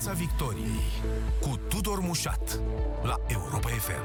[0.00, 0.80] Piața Victoriei
[1.40, 2.60] cu Tudor Mușat
[3.02, 4.02] la Europa FM.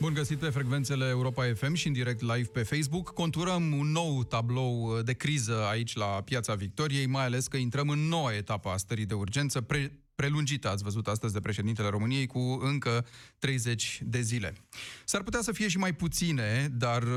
[0.00, 3.10] Bun găsit pe frecvențele Europa FM și în direct live pe Facebook.
[3.10, 7.98] Conturăm un nou tablou de criză aici la Piața Victoriei, mai ales că intrăm în
[7.98, 12.38] noua etapă a stării de urgență, pre- prelungită, ați văzut astăzi, de președintele României cu
[12.62, 13.06] încă
[13.38, 14.52] 30 de zile.
[15.04, 17.08] S-ar putea să fie și mai puține, dar uh,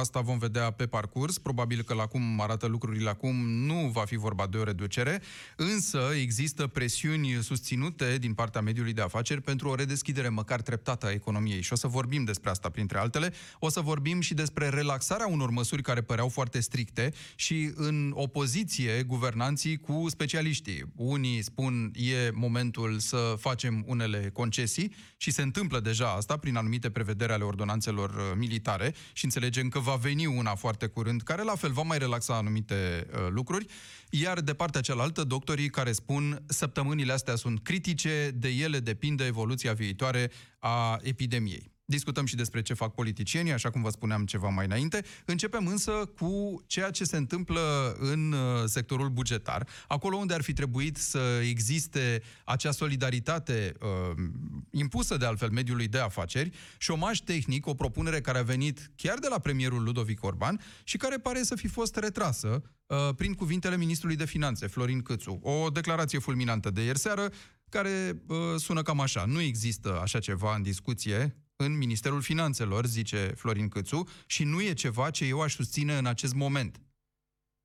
[0.00, 1.38] asta vom vedea pe parcurs.
[1.38, 5.22] Probabil că la cum arată lucrurile acum nu va fi vorba de o reducere,
[5.56, 11.10] însă există presiuni susținute din partea mediului de afaceri pentru o redeschidere măcar treptată a
[11.10, 13.32] economiei și o să vorbim despre asta printre altele.
[13.58, 19.02] O să vorbim și despre relaxarea unor măsuri care păreau foarte stricte și în opoziție
[19.02, 20.84] guvernanții cu specialiștii.
[20.94, 26.90] Unii spun e momentul să facem unele concesii și se întâmplă deja asta prin anumite
[26.90, 31.54] prevederi ale ordonanțelor uh, militare și înțelegem că va veni una foarte curând care la
[31.54, 33.66] fel va mai relaxa anumite uh, lucruri,
[34.10, 39.72] iar de partea cealaltă doctorii care spun săptămânile astea sunt critice, de ele depinde evoluția
[39.72, 41.74] viitoare a epidemiei.
[41.88, 45.04] Discutăm și despre ce fac politicienii, așa cum vă spuneam ceva mai înainte.
[45.24, 50.52] Începem însă cu ceea ce se întâmplă în uh, sectorul bugetar, acolo unde ar fi
[50.52, 54.24] trebuit să existe acea solidaritate uh,
[54.70, 59.28] impusă de altfel mediului de afaceri, șomaj tehnic, o propunere care a venit chiar de
[59.30, 64.16] la premierul Ludovic Orban și care pare să fi fost retrasă uh, prin cuvintele ministrului
[64.16, 65.38] de finanțe, Florin Câțu.
[65.42, 67.32] O declarație fulminantă de ieri seară,
[67.68, 69.24] care uh, sună cam așa.
[69.24, 74.72] Nu există așa ceva în discuție în Ministerul Finanțelor, zice Florin Câțu, și nu e
[74.72, 76.80] ceva ce eu aș susține în acest moment.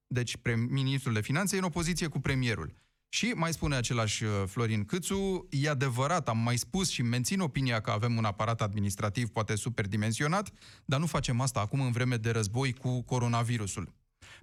[0.08, 0.36] Deci,
[0.70, 2.74] ministrul de finanțe e în opoziție cu premierul.
[3.10, 7.82] Și mai spune același uh, Florin Câțu, e adevărat, am mai spus și mențin opinia
[7.82, 10.52] că avem un aparat administrativ poate superdimensionat,
[10.86, 13.94] dar nu facem asta acum în vreme de război cu coronavirusul.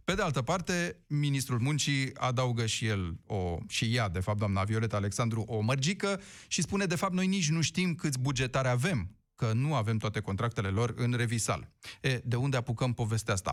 [0.04, 4.64] Pe de altă parte, ministrul muncii adaugă și el, o, și ea, de fapt, doamna
[4.64, 9.17] Violeta Alexandru, o mărgică și spune, de fapt, noi nici nu știm câți bugetari avem
[9.40, 11.60] că nu avem toate contractele lor în revisal.
[12.00, 13.52] E, de unde apucăm povestea asta?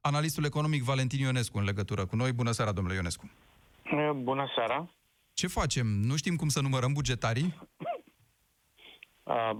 [0.00, 2.32] Analistul economic Valentin Ionescu în legătură cu noi.
[2.32, 3.30] Bună seara, domnule Ionescu!
[4.14, 4.90] Bună seara!
[5.34, 5.86] Ce facem?
[5.86, 7.54] Nu știm cum să numărăm bugetarii?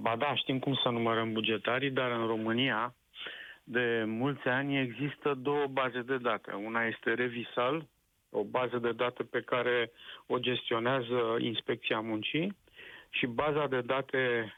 [0.04, 2.94] Ba da, știm cum să numărăm bugetarii, dar în România
[3.64, 6.52] de mulți ani există două baze de date.
[6.52, 7.88] Una este Revisal,
[8.30, 9.92] o bază de date pe care
[10.26, 12.56] o gestionează Inspecția Muncii
[13.10, 14.52] și baza de date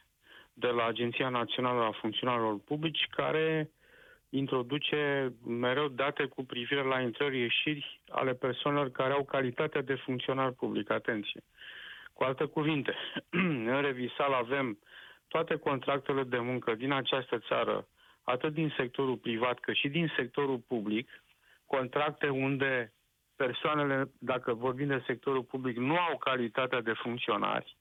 [0.54, 3.70] de la Agenția Națională a Funcționarilor Publici, care
[4.28, 10.91] introduce mereu date cu privire la intrări-ieșiri ale persoanelor care au calitatea de funcționar public.
[10.91, 11.41] Atenție!
[12.12, 12.94] Cu alte cuvinte,
[13.70, 14.78] în revisal avem
[15.28, 17.86] toate contractele de muncă din această țară,
[18.22, 21.09] atât din sectorul privat cât și din sectorul public,
[21.66, 22.92] contracte unde
[23.36, 27.76] persoanele, dacă vorbim de sectorul public, nu au calitatea de funcționari,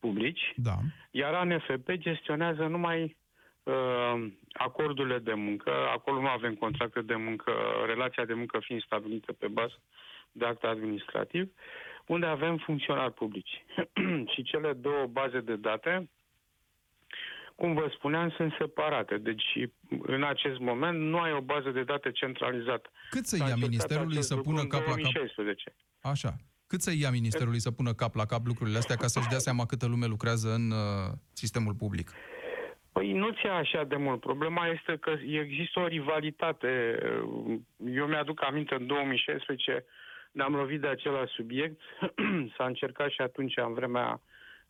[0.00, 0.76] publici, da.
[1.10, 3.16] iar ANFP gestionează numai
[3.62, 7.52] uh, acordurile de muncă, acolo nu avem contracte de muncă,
[7.86, 9.80] relația de muncă fiind stabilită pe bază
[10.32, 11.52] de act administrativ,
[12.06, 13.64] unde avem funcționari publici.
[14.32, 16.10] și cele două baze de date,
[17.54, 19.16] cum vă spuneam, sunt separate.
[19.18, 19.44] Deci,
[20.02, 22.90] în acest moment, nu ai o bază de date centralizată.
[23.10, 25.12] Cât să ia Ministerului să pună cap la cap?
[26.00, 26.36] Așa.
[26.66, 29.66] Cât să ia Ministerului să pună cap la cap lucrurile astea ca să-și dea seama
[29.66, 32.10] câtă lume lucrează în uh, sistemul public?
[32.92, 34.20] Păi nu ți așa de mult.
[34.20, 35.10] Problema este că
[35.44, 36.98] există o rivalitate.
[37.92, 39.84] Eu mi-aduc aminte, în 2016
[40.32, 41.80] ne-am lovit de același subiect.
[42.56, 44.20] S-a încercat și atunci, în vremea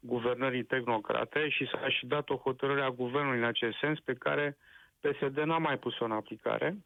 [0.01, 4.57] guvernării tehnocrate, și s-a și dat o hotărâre a guvernului în acest sens, pe care
[5.01, 6.77] PSD n-a mai pus-o în aplicare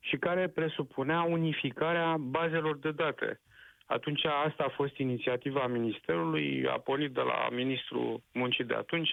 [0.00, 3.40] și care presupunea unificarea bazelor de date.
[3.88, 9.10] Atunci asta a fost inițiativa Ministerului, a pornit de la Ministrul Muncii de atunci.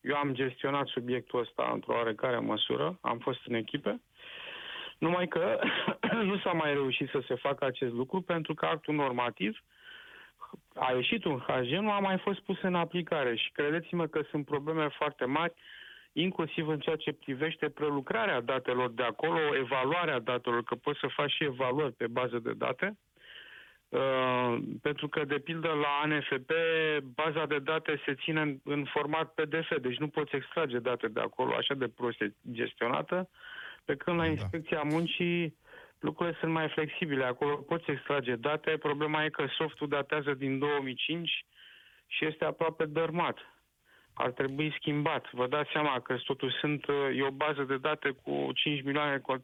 [0.00, 4.00] Eu am gestionat subiectul ăsta într-o oarecare măsură, am fost în echipe.
[4.98, 5.58] Numai că
[6.28, 9.58] nu s-a mai reușit să se facă acest lucru pentru că actul normativ
[10.74, 14.44] a ieșit un HG, nu a mai fost pus în aplicare și credeți-mă că sunt
[14.44, 15.52] probleme foarte mari,
[16.12, 21.30] inclusiv în ceea ce privește prelucrarea datelor de acolo, evaluarea datelor, că poți să faci
[21.30, 22.96] și evaluări pe bază de date,
[23.88, 26.50] Uh, pentru că, de pildă, la ANFP,
[27.14, 31.20] baza de date se ține în, în format PDF, deci nu poți extrage date de
[31.20, 32.18] acolo, așa de prost
[32.50, 33.28] gestionată,
[33.84, 34.30] pe când la da.
[34.30, 35.56] Inspecția Muncii
[36.00, 37.24] lucrurile sunt mai flexibile.
[37.24, 41.44] Acolo poți extrage date, problema e că softul datează din 2005
[42.06, 43.38] și este aproape dărmat.
[44.14, 45.26] Ar trebui schimbat.
[45.32, 46.84] Vă dați seama că totuși sunt,
[47.14, 49.36] e o bază de date cu 5 milioane uh,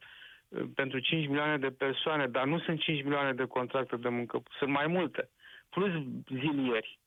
[0.75, 4.71] pentru 5 milioane de persoane, dar nu sunt 5 milioane de contracte de muncă, sunt
[4.71, 5.31] mai multe,
[5.69, 5.91] plus
[6.29, 7.01] zilieri.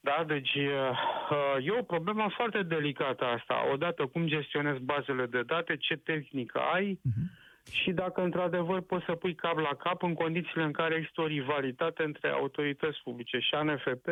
[0.00, 3.70] Da, deci uh, e o problemă foarte delicată asta.
[3.72, 7.72] Odată cum gestionezi bazele de date, ce tehnică ai uh-huh.
[7.72, 11.26] și dacă într-adevăr poți să pui cap la cap în condițiile în care există o
[11.26, 14.06] rivalitate între autorități publice și ANFP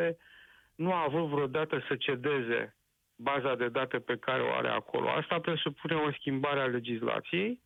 [0.75, 2.77] nu a avut vreodată să cedeze
[3.17, 5.09] baza de date pe care o are acolo.
[5.09, 7.61] Asta presupune o schimbare a legislației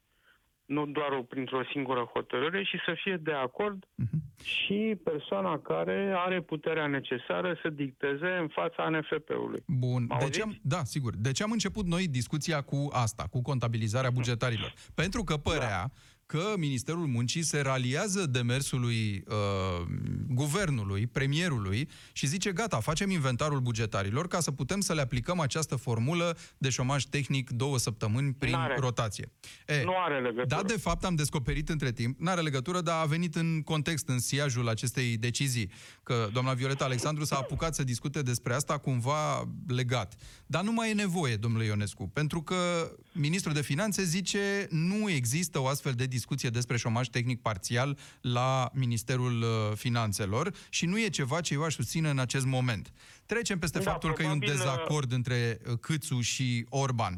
[0.76, 4.44] nu doar o, printr-o singură hotărâre și să fie de acord uh-huh.
[4.44, 9.62] și persoana care are puterea necesară să dicteze în fața ANFP-ului.
[9.66, 10.06] Bun.
[10.18, 11.12] De ce am, da, sigur.
[11.16, 14.72] De ce am început noi discuția cu asta, cu contabilizarea bugetarilor?
[14.94, 15.90] Pentru că părea da
[16.30, 19.86] că Ministerul Muncii se raliază demersului uh,
[20.28, 25.76] guvernului, premierului și zice gata, facem inventarul bugetarilor ca să putem să le aplicăm această
[25.76, 28.76] formulă de șomaj tehnic două săptămâni prin N-are.
[28.78, 29.32] rotație.
[29.66, 30.46] E, nu are legătură.
[30.46, 34.08] Da, de fapt am descoperit între timp, nu are legătură, dar a venit în context,
[34.08, 35.70] în siajul acestei decizii,
[36.02, 40.14] că doamna Violeta Alexandru s-a apucat să discute despre asta cumva legat.
[40.46, 45.60] Dar nu mai e nevoie, domnule Ionescu, pentru că ministrul de finanțe zice nu există
[45.60, 46.18] o astfel de discuție
[46.50, 51.74] despre șomaj tehnic parțial la Ministerul uh, Finanțelor și nu e ceva ce eu aș
[51.74, 52.92] susține în acest moment.
[53.26, 54.38] Trecem peste da, faptul probabil...
[54.38, 57.14] că e un uh, dezacord între uh, Câțu și Orban.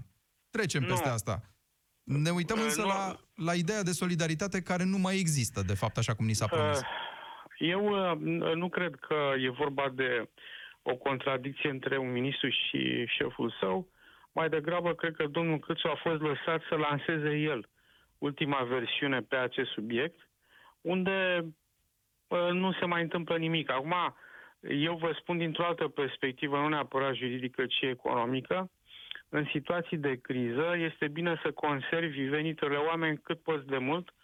[0.51, 0.89] Trecem nu.
[0.89, 1.43] peste asta.
[2.03, 2.87] Ne uităm însă nu.
[2.87, 6.47] la, la ideea de solidaritate care nu mai există, de fapt, așa cum ni s-a
[6.47, 6.81] promis.
[7.59, 8.15] Eu
[8.55, 10.29] nu cred că e vorba de
[10.83, 13.89] o contradicție între un ministru și șeful său.
[14.33, 17.69] Mai degrabă, cred că domnul Câțu a fost lăsat să lanseze el
[18.23, 20.29] ultima versiune pe acest subiect,
[20.81, 21.45] unde
[22.53, 23.71] nu se mai întâmplă nimic.
[23.71, 23.95] Acum,
[24.61, 28.71] eu vă spun dintr-o altă perspectivă, nu neapărat juridică, ci economică,
[29.29, 34.15] în situații de criză este bine să conservi veniturile oameni cât poți de mult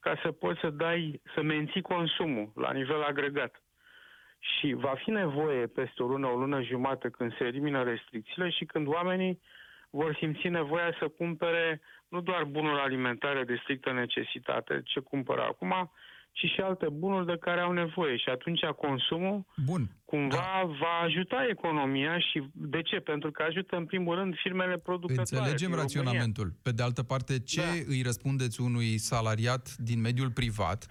[0.00, 3.62] ca să poți să dai, să menții consumul la nivel agregat.
[4.38, 8.64] Și va fi nevoie peste o lună, o lună jumate când se elimină restricțiile și
[8.64, 9.40] când oamenii
[10.00, 15.90] vor simți nevoia să cumpere nu doar bunuri alimentare de strictă necesitate, ce cumpără acum,
[16.32, 18.16] ci și alte bunuri de care au nevoie.
[18.16, 19.82] Și atunci consumul Bun.
[20.04, 20.70] cumva da.
[20.80, 22.96] va ajuta economia și de ce?
[22.96, 25.28] Pentru că ajută în primul rând firmele producătoare.
[25.30, 26.52] Înțelegem raționamentul.
[26.62, 27.92] Pe de altă parte, ce da.
[27.92, 30.86] îi răspundeți unui salariat din mediul privat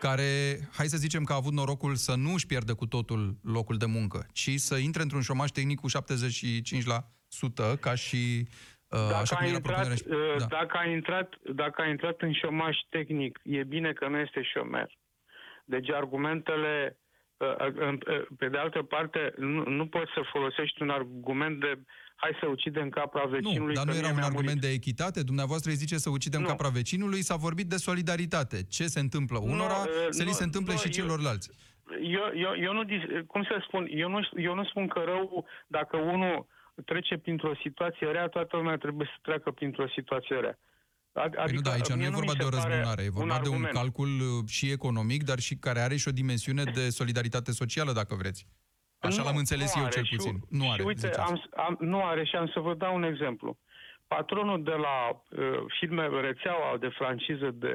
[0.00, 3.76] care, hai să zicem că a avut norocul să nu își pierdă cu totul locul
[3.76, 7.17] de muncă, ci să intre într-un șomaj tehnic cu 75%
[7.80, 8.48] ca și
[8.88, 10.44] Uh, dacă, așa a intrat, uh, da.
[10.44, 14.98] dacă, a intrat, dacă a intrat în șomaj tehnic, e bine că nu este șomer.
[15.64, 16.98] Deci argumentele,
[17.36, 17.98] uh,
[18.38, 21.82] pe de altă parte, nu, nu poți să folosești un argument de
[22.16, 23.74] hai să ucidem capra vecinului.
[23.74, 24.60] Nu, dar nu era un argument murit.
[24.60, 25.22] de echitate?
[25.22, 26.46] Dumneavoastră îi zice să ucidem nu.
[26.46, 28.62] capra vecinului, s-a vorbit de solidaritate.
[28.62, 31.50] Ce se întâmplă unora, nu, să nu, li se întâmple nu, și celorlalți.
[32.02, 32.82] Eu, eu, eu nu,
[33.26, 36.46] cum să spun, eu nu, eu nu spun că rău dacă unul
[36.84, 40.58] trece printr-o situație rea, toată lumea trebuie să treacă printr-o situație rea.
[41.12, 43.48] Adică, păi nu, da, aici nu e vorba de o răzbunare, e vorba un de
[43.48, 47.92] un calcul uh, și economic, dar și care are și o dimensiune de solidaritate socială,
[47.92, 48.46] dacă vreți.
[48.98, 50.36] Așa nu, l-am înțeles eu, cel puțin.
[50.36, 53.02] Și, nu are, și uite, am, am, nu are și am să vă dau un
[53.02, 53.58] exemplu.
[54.06, 57.74] Patronul de la uh, firme rețeaua de franciză de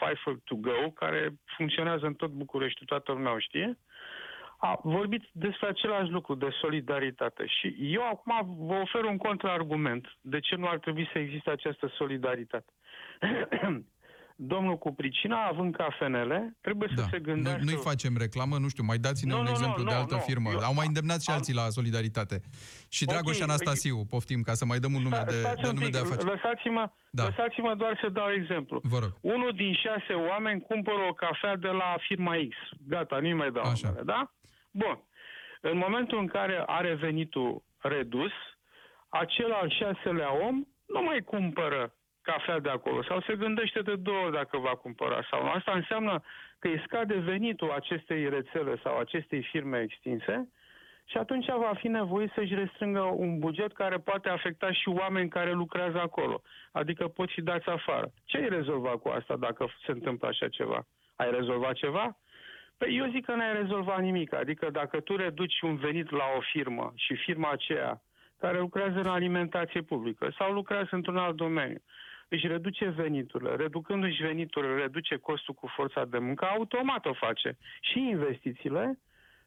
[0.00, 3.83] Five to Go, care funcționează în tot București, toată lumea o știe, uh,
[4.70, 7.44] a vorbit despre același lucru, de solidaritate.
[7.46, 8.32] Și eu acum
[8.66, 10.04] vă ofer un contraargument.
[10.20, 12.72] De ce nu ar trebui să existe această solidaritate?
[14.36, 17.02] Domnul cu pricina, având cafenele, trebuie da.
[17.02, 17.64] să se gândească...
[17.64, 20.14] Nu, nu-i facem reclamă, nu știu, mai dați-ne nu, un nu, exemplu nu, de altă
[20.14, 20.50] nu, firmă.
[20.50, 21.36] Eu, Au mai îndemnat și am...
[21.36, 22.40] alții la solidaritate.
[22.88, 25.98] Și Dragoș okay, Anastasiu, poftim, ca să mai dăm un nume de, de nume de
[25.98, 26.24] afaceri.
[26.24, 27.24] Lăsați-mă, da.
[27.24, 28.80] lăsați-mă doar să dau exemplu.
[28.82, 29.12] Vă rog.
[29.20, 32.54] Unul din șase oameni cumpără o cafea de la firma X.
[32.88, 33.88] Gata, nu mai dau Așa.
[33.88, 34.20] numele, da?
[34.74, 34.98] Bun.
[35.60, 38.32] În momentul în care are venitul redus,
[39.08, 44.24] acel al șaselea om nu mai cumpără cafea de acolo sau se gândește de două
[44.24, 45.50] ori dacă va cumpăra sau nu.
[45.50, 46.22] Asta înseamnă
[46.58, 50.48] că îi scade venitul acestei rețele sau acestei firme extinse
[51.04, 55.52] și atunci va fi nevoit să-și restrângă un buget care poate afecta și oameni care
[55.52, 56.42] lucrează acolo.
[56.72, 58.12] Adică pot fi dați afară.
[58.24, 60.86] Ce ai rezolvat cu asta dacă se întâmplă așa ceva?
[61.16, 62.16] Ai rezolvat ceva?
[62.78, 64.34] Păi eu zic că n-ai rezolvat nimic.
[64.34, 68.02] Adică dacă tu reduci un venit la o firmă și firma aceea
[68.38, 71.82] care lucrează în alimentație publică sau lucrează într-un alt domeniu,
[72.28, 77.56] își reduce veniturile, reducându-și veniturile, reduce costul cu forța de muncă, automat o face.
[77.80, 78.98] Și investițiile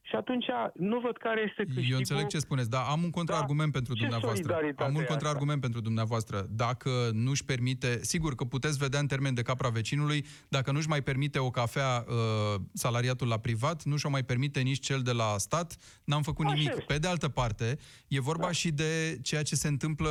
[0.09, 1.91] Și atunci nu văd care este câștigul.
[1.91, 3.77] Eu înțeleg ce spuneți, dar am un contraargument da.
[3.77, 4.55] pentru Ce dumneavoastră.
[4.77, 5.59] Am un contraargument asta?
[5.59, 6.47] pentru dumneavoastră.
[6.49, 11.01] Dacă nu-și permite, sigur că puteți vedea în termen de capra vecinului, dacă nu-și mai
[11.01, 15.35] permite o cafea uh, salariatul la privat, nu și-o mai permite nici cel de la
[15.37, 16.69] stat, n-am făcut Așa nimic.
[16.69, 16.83] este.
[16.87, 18.51] Pe de altă parte, e vorba Da.
[18.51, 20.09] și de ceea ce se întâmplă,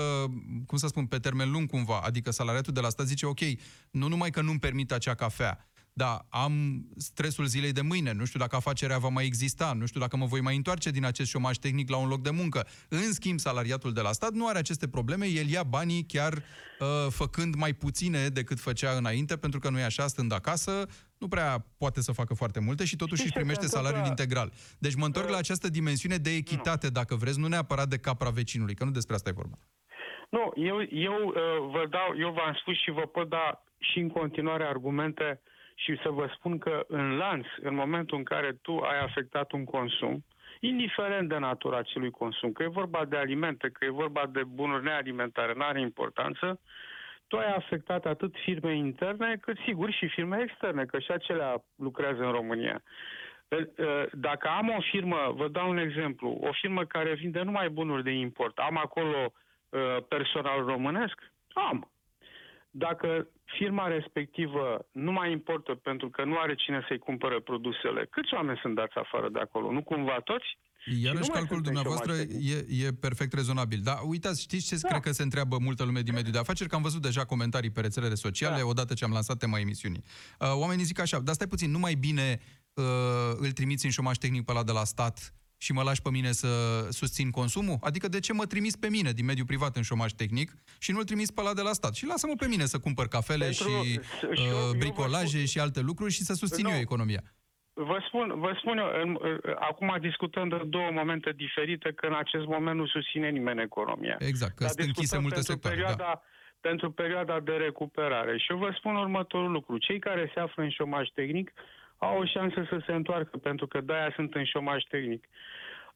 [0.67, 2.01] cum să spun, pe termen lung cumva.
[2.05, 3.41] Adică salariatul de la stat zice, ok,
[3.91, 5.69] nu numai că nu-mi permit acea cafea,
[6.03, 6.53] da, am
[6.97, 10.27] stresul zilei de mâine, nu știu dacă afacerea va mai exista, nu știu dacă mă
[10.27, 12.67] voi mai întoarce din acest șomaj tehnic la un loc de muncă.
[12.89, 17.07] În schimb, salariatul de la stat nu are aceste probleme, el ia banii chiar uh,
[17.11, 20.87] făcând mai puține decât făcea înainte, pentru că nu e așa, stând acasă,
[21.19, 23.91] nu prea poate să facă foarte multe și totuși își Știți ce primește se întâmplă?
[23.91, 24.53] salariul integral.
[24.79, 28.75] Deci mă întorc la această dimensiune de echitate, dacă vreți, nu neapărat de capra vecinului,
[28.75, 29.59] că nu despre asta e vorba.
[30.31, 31.35] Nu, eu, eu uh,
[31.75, 35.41] vă dau, eu v-am spus și vă pot da și în continuare argumente
[35.79, 39.65] și să vă spun că în lanț, în momentul în care tu ai afectat un
[39.65, 40.25] consum,
[40.61, 44.85] indiferent de natura acelui consum, că e vorba de alimente, că e vorba de bunuri
[44.85, 46.61] nealimentare, nu are importanță,
[47.29, 52.23] tu ai afectat atât firme interne, cât sigur și firme externe, că și acelea lucrează
[52.23, 52.83] în România.
[54.13, 58.11] Dacă am o firmă, vă dau un exemplu, o firmă care vinde numai bunuri de
[58.11, 59.33] import, am acolo
[59.69, 61.33] uh, personal românesc?
[61.53, 61.91] Am.
[62.79, 63.09] Dacă
[63.59, 68.59] firma respectivă nu mai importă pentru că nu are cine să-i cumpere produsele, câți oameni
[68.63, 69.73] sunt dați afară de acolo?
[69.73, 70.49] Nu cumva toți?
[71.05, 73.81] Iarăși nu mai calculul suntem dumneavoastră șomaj e, e perfect rezonabil.
[73.83, 74.89] Dar uitați, știți ce Da.
[74.89, 76.69] cred că se întreabă multă lume din mediul de afaceri?
[76.69, 78.67] Că am văzut deja comentarii pe rețelele sociale, Da.
[78.67, 80.03] odată ce am lansat tema emisiunii.
[80.41, 82.41] Uh, oamenii zic așa, dar stai puțin, nu mai bine
[82.75, 82.85] uh,
[83.37, 86.33] îl trimiți în șomaș tehnic pe ăla de la stat și mă lași pe mine
[86.33, 86.49] să
[86.91, 87.77] susțin consumul?
[87.81, 91.05] Adică de ce mă trimis pe mine din mediul privat în șomaș tehnic și nu-l
[91.05, 91.95] trimis pe ăla de la stat?
[91.95, 95.39] Și lasă-mă pe mine să cumpăr cafele Pentru- și și eu- uh, eu vă bricolaje
[95.39, 96.71] spun- și alte lucruri și să susțin Nu.
[96.73, 97.23] eu economia.
[97.73, 99.19] Vă spun, vă spun eu, în,
[99.59, 104.17] acum discutăm de două momente diferite, că în acest moment nu susține nimeni economia.
[104.19, 105.77] Exact, că Dar sunt închise discutăm multe pentru sectoare.
[105.77, 105.83] Da.
[105.87, 106.23] Perioada,
[106.61, 108.39] Pentru perioada de recuperare.
[108.39, 109.79] Și eu vă spun următorul lucru.
[109.79, 111.53] Cei care se află în șomaj tehnic
[111.99, 115.29] au o șansă să se întoarcă, pentru că de-aia sunt în șomaj tehnic.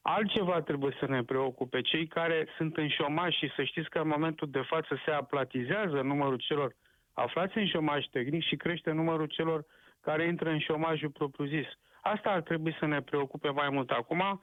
[0.02, 1.80] Altceva trebuie să ne preocupe.
[1.80, 6.00] Cei care sunt în șomaj și să știți că în momentul de față se aplatizează
[6.00, 6.74] numărul celor
[7.12, 9.64] aflați în șomaj tehnic și crește numărul celor
[10.00, 11.66] care intră în șomajul propriu-zis.
[12.00, 14.40] Asta ar trebui să ne preocupe mai mult acum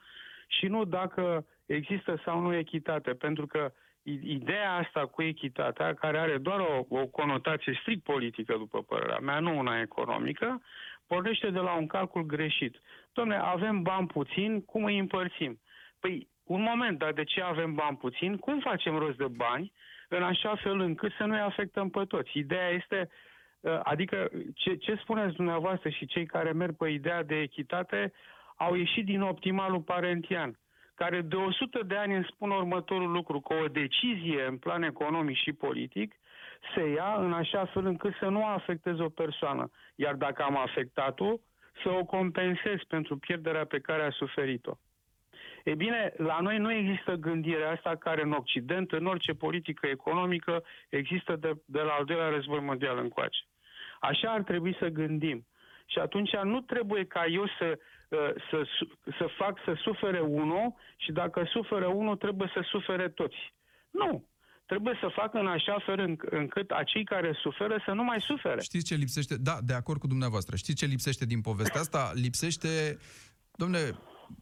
[0.48, 3.72] și nu dacă există sau nu echitate, pentru că
[4.04, 9.20] i- ideea asta cu echitatea, care are doar o, o conotație strict politică, după părerea
[9.20, 10.62] mea, nu una economică,
[11.08, 12.76] pornește de la un calcul greșit.
[13.14, 15.60] Domne, avem bani puțin, cum îi împărțim?
[16.00, 18.38] Păi, un moment, dar de ce avem bani puțin?
[18.38, 19.72] Cum facem rost de bani
[20.10, 22.38] în așa fel încât să nu-i afectăm pe toți?
[22.38, 23.10] Ideea este,
[23.60, 28.14] uh, adică ce, ce spuneți dumneavoastră și cei care merg pe ideea de echitate
[28.56, 30.58] au ieșit din optimalul parentian
[30.96, 35.38] care de 100 de ani îmi spun următorul lucru, că o decizie în plan economic
[35.38, 36.16] și politic
[36.76, 39.70] se ia în așa fel încât să nu afecteze o persoană.
[39.96, 41.34] Iar dacă am afectat-o,
[41.84, 44.78] să o compensez pentru pierderea pe care a suferit-o.
[45.64, 50.64] E bine, la noi nu există gândirea asta care în Occident, în orice politică economică,
[50.90, 53.40] există de, de la al doilea război mondial încoace.
[54.00, 55.46] Așa ar trebui să gândim.
[55.86, 60.74] Și atunci nu trebuie ca eu să, uh, să, su- să fac să sufere unul
[60.98, 63.54] și dacă suferă unul trebuie să sufere toți.
[63.92, 64.26] Nu.
[64.68, 68.62] Trebuie să fac în așa fel înc- încât acei care suferă să nu mai sufere.
[68.62, 69.38] Știți ce lipsește?
[69.38, 70.56] Da, de acord cu dumneavoastră.
[70.56, 72.12] Știți ce lipsește din povestea asta?
[72.14, 72.98] Lipsește,
[73.52, 73.80] domne,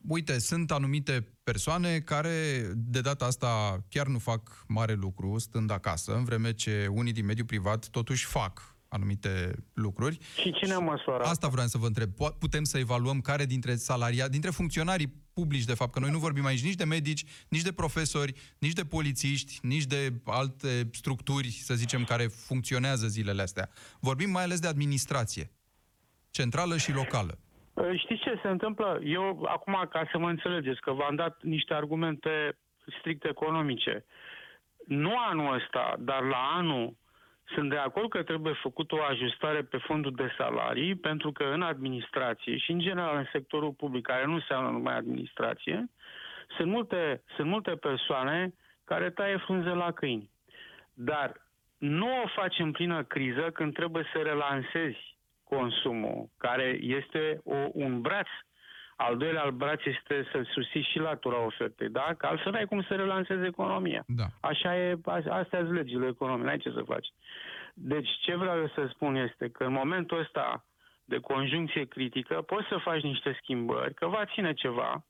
[0.08, 6.16] uite, sunt anumite persoane care de data asta chiar nu fac mare lucru stând acasă,
[6.16, 10.18] în vreme ce unii din mediul privat totuși fac anumite lucruri.
[10.42, 11.24] Și cine măsoară?
[11.24, 12.10] Asta vreau să vă întreb.
[12.10, 16.18] Po- Putem să evaluăm care dintre salaria, dintre funcționarii publici, de fapt, că noi nu
[16.18, 21.48] vorbim aici nici de medici, nici de profesori, nici de polițiști, nici de alte structuri,
[21.68, 23.70] să zicem, care funcționează zilele astea.
[24.00, 25.52] Vorbim mai ales de administrație,
[26.32, 27.40] centrală și locală.
[28.04, 29.00] Știți ce se întâmplă?
[29.04, 32.58] Eu, acum, ca să mă înțelegeți, că v-am dat niște argumente
[33.00, 34.06] strict economice.
[34.88, 36.98] Nu anul ăsta, dar la anul
[37.46, 41.62] sunt de acord că trebuie făcut o ajustare pe fondul de salarii, pentru că în
[41.62, 45.90] administrație și în general în sectorul public, care nu înseamnă numai administrație,
[46.58, 50.32] sunt multe, sunt multe persoane care taie frunze la câini.
[50.94, 51.32] Dar
[51.78, 58.02] nu o faci în plină criză când trebuie să relansezi consumul, care este o, un
[58.02, 58.28] braț.
[58.96, 62.14] Al doilea al braț este să susții și latura ofertei, da?
[62.18, 64.04] Că altfel n-ai cum să relansezi economia.
[64.08, 64.26] Da.
[64.42, 67.08] Așa e, a- astea sunt legile economiei, n-ai ce să faci.
[67.74, 70.66] Deci ce vreau eu să spun este că în momentul ăsta
[71.06, 75.04] de conjuncție critică, poți să faci niște schimbări, că va ține ceva,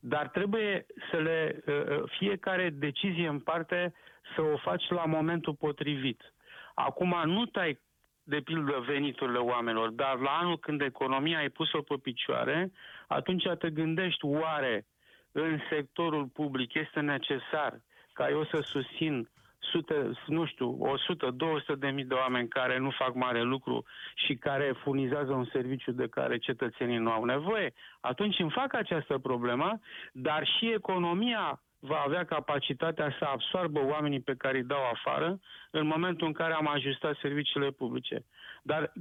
[0.00, 3.94] dar trebuie să le, uh, fiecare decizie în parte
[4.34, 6.32] să o faci la momentul potrivit.
[6.74, 7.78] Acum nu tai
[8.22, 12.72] de pildă veniturile oamenilor, dar la anul când economia ai pus-o pe picioare,
[13.14, 14.86] atunci te gândești oare
[15.32, 17.80] în sectorul public este necesar
[18.12, 19.28] ca eu să susțin
[19.58, 24.34] sute, nu știu, 100, 200 de mii de oameni care nu fac mare lucru și
[24.34, 29.78] care furnizează un serviciu de care cetățenii nu au nevoie, atunci îmi fac această problemă,
[30.12, 35.38] dar și economia va avea capacitatea să absorbă oamenii pe care îi dau afară
[35.70, 38.24] în momentul în care am ajustat serviciile publice.
[38.62, 38.92] Dar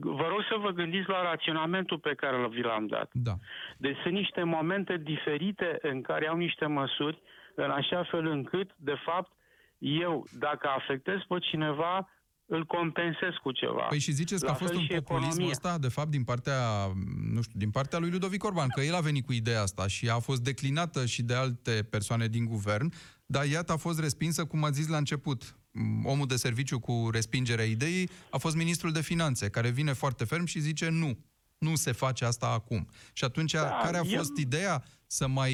[0.00, 3.10] vă rog să vă gândiți la raționamentul pe care vi l-am dat.
[3.12, 3.34] Da.
[3.76, 7.22] Deci sunt niște momente diferite în care au niște măsuri
[7.54, 9.32] în așa fel încât, de fapt,
[9.78, 12.08] eu, dacă afectez pe cineva,
[12.46, 13.82] îl compensez cu ceva.
[13.82, 15.50] Păi și ziceți că a fost un populism economia.
[15.50, 16.58] ăsta, de fapt, din partea,
[17.34, 20.08] nu știu, din partea lui Ludovic Orban, că el a venit cu ideea asta și
[20.08, 22.92] a fost declinată și de alte persoane din guvern,
[23.26, 25.56] dar iată a fost respinsă, cum a zis la început.
[26.04, 30.44] Omul de serviciu cu respingerea ideii a fost ministrul de finanțe, care vine foarte ferm
[30.44, 31.18] și zice nu,
[31.58, 32.88] nu se face asta acum.
[33.12, 34.44] Și atunci, da, care a fost eu...
[34.44, 35.52] ideea să mai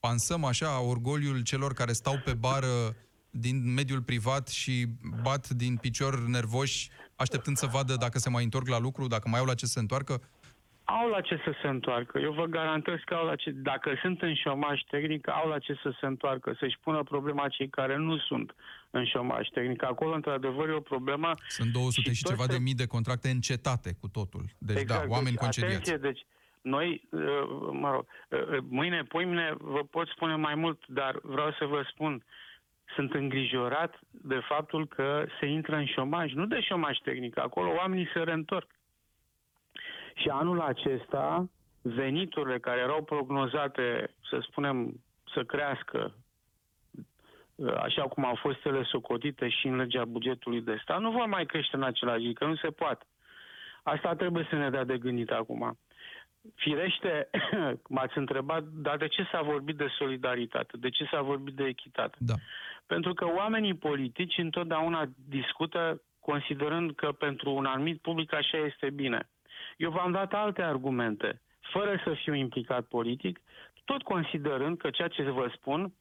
[0.00, 2.96] pansăm așa orgoliul celor care stau pe bară
[3.30, 4.86] din mediul privat și
[5.22, 9.40] bat din picior nervoși, așteptând să vadă dacă se mai întorc la lucru, dacă mai
[9.40, 10.20] au la ce să se întoarcă?
[10.84, 12.18] Au la ce să se întoarcă.
[12.18, 15.74] Eu vă garantez că au la ce, dacă sunt în șomaj tehnic, au la ce
[15.82, 18.54] să se întoarcă, să-și pună problema cei care nu sunt
[18.96, 19.82] în șomaj tehnic.
[19.82, 21.30] Acolo, într-adevăr, e o problemă.
[21.48, 24.44] Sunt 200 și, și ceva de mii de contracte încetate cu totul.
[24.58, 25.74] Deci, exact, da, oameni deci, concediați.
[25.74, 26.20] Atenție, deci,
[26.62, 27.20] noi, uh,
[27.72, 31.84] mă rog, uh, uh, mâine, poimine, vă pot spune mai mult, dar vreau să vă
[31.92, 32.24] spun,
[32.94, 38.10] sunt îngrijorat de faptul că se intră în șomaj, nu de șomaj tehnic, acolo oamenii
[38.12, 38.70] se reîntorc.
[40.14, 41.48] Și anul acesta,
[41.82, 45.00] veniturile care erau prognozate, să spunem,
[45.34, 46.14] să crească,
[47.78, 51.46] așa cum au fost ele socotite și în legea bugetului de stat, nu vor mai
[51.46, 53.06] crește în același zi, că nu se poate.
[53.82, 55.78] Asta trebuie să ne dea de gândit acum.
[56.54, 57.30] Firește,
[57.94, 60.76] m-ați întrebat, dar de ce s-a vorbit de solidaritate?
[60.76, 62.16] De ce s-a vorbit de echitate?
[62.18, 62.34] Da.
[62.86, 69.30] Pentru că oamenii politici întotdeauna discută considerând că pentru un anumit public așa este bine.
[69.76, 73.40] Eu v-am dat alte argumente, fără să fiu implicat politic,
[73.84, 75.92] tot considerând că ceea ce vă spun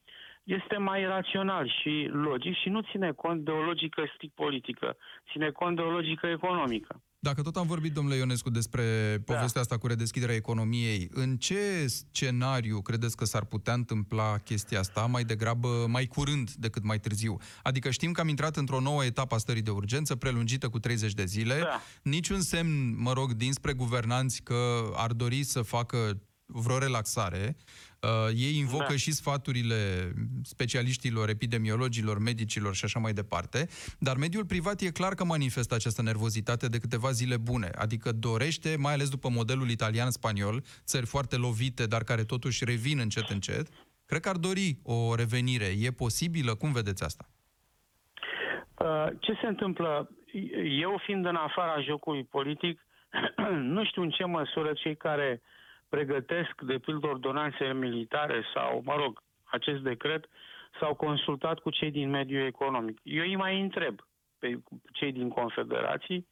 [0.45, 4.97] este mai rațional și logic și nu ține cont de o logică strict politică,
[5.31, 7.01] ține cont de o logică economică.
[7.19, 8.83] Dacă tot am vorbit, domnule Ionescu, despre
[9.25, 9.33] da.
[9.33, 15.05] povestea asta cu redeschiderea economiei, în ce scenariu credeți că s-ar putea întâmpla chestia asta
[15.05, 17.37] mai degrabă, mai curând decât mai târziu?
[17.63, 21.13] Adică știm că am intrat într-o nouă etapă a stării de urgență, prelungită cu 30
[21.13, 21.59] de zile.
[21.59, 21.81] Da.
[22.03, 25.97] Niciun semn, mă rog, dinspre guvernanți că ar dori să facă
[26.45, 27.55] vreo relaxare.
[28.01, 28.95] Uh, ei invocă da.
[28.95, 30.11] și sfaturile
[30.43, 33.67] specialiștilor, epidemiologilor, medicilor și așa mai departe,
[33.99, 38.75] dar mediul privat e clar că manifestă această nervozitate de câteva zile bune, adică dorește,
[38.79, 43.67] mai ales după modelul italian-spaniol, țări foarte lovite, dar care totuși revin încet încet,
[44.05, 45.69] cred că ar dori o revenire.
[45.79, 46.55] E posibilă?
[46.55, 47.25] Cum vedeți asta?
[48.77, 50.09] Uh, ce se întâmplă?
[50.79, 52.79] Eu fiind în afara jocului politic,
[53.75, 55.54] nu știu în ce măsură cei care uh,
[55.89, 60.25] pregătesc, de pildă, ordonanțe militare sau, mă rog, acest decret,
[60.79, 62.99] s-au consultat cu cei din mediul economic.
[63.03, 63.99] Eu îi mai întreb
[64.39, 64.59] pe
[64.91, 66.27] cei din confederații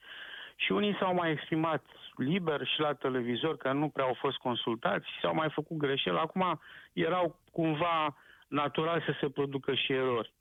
[0.56, 1.86] și unii s-au mai exprimat
[2.16, 6.18] liber și la televizor că nu prea au fost consultați, s-au mai făcut greșeli.
[6.18, 6.60] Acum
[6.94, 10.34] erau cumva natural să se producă și erori.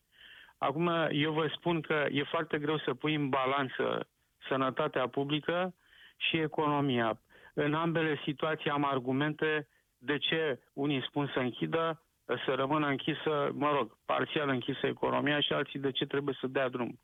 [0.58, 4.08] Acum eu vă spun că e foarte greu să pui în balanță
[4.48, 5.74] sănătatea publică
[6.16, 7.20] și economia.
[7.52, 13.70] În ambele situații am argumente de ce unii spun să închidă, să rămână închisă, mă
[13.70, 17.00] rog, parțial închisă economia și alții de ce trebuie să dea drum.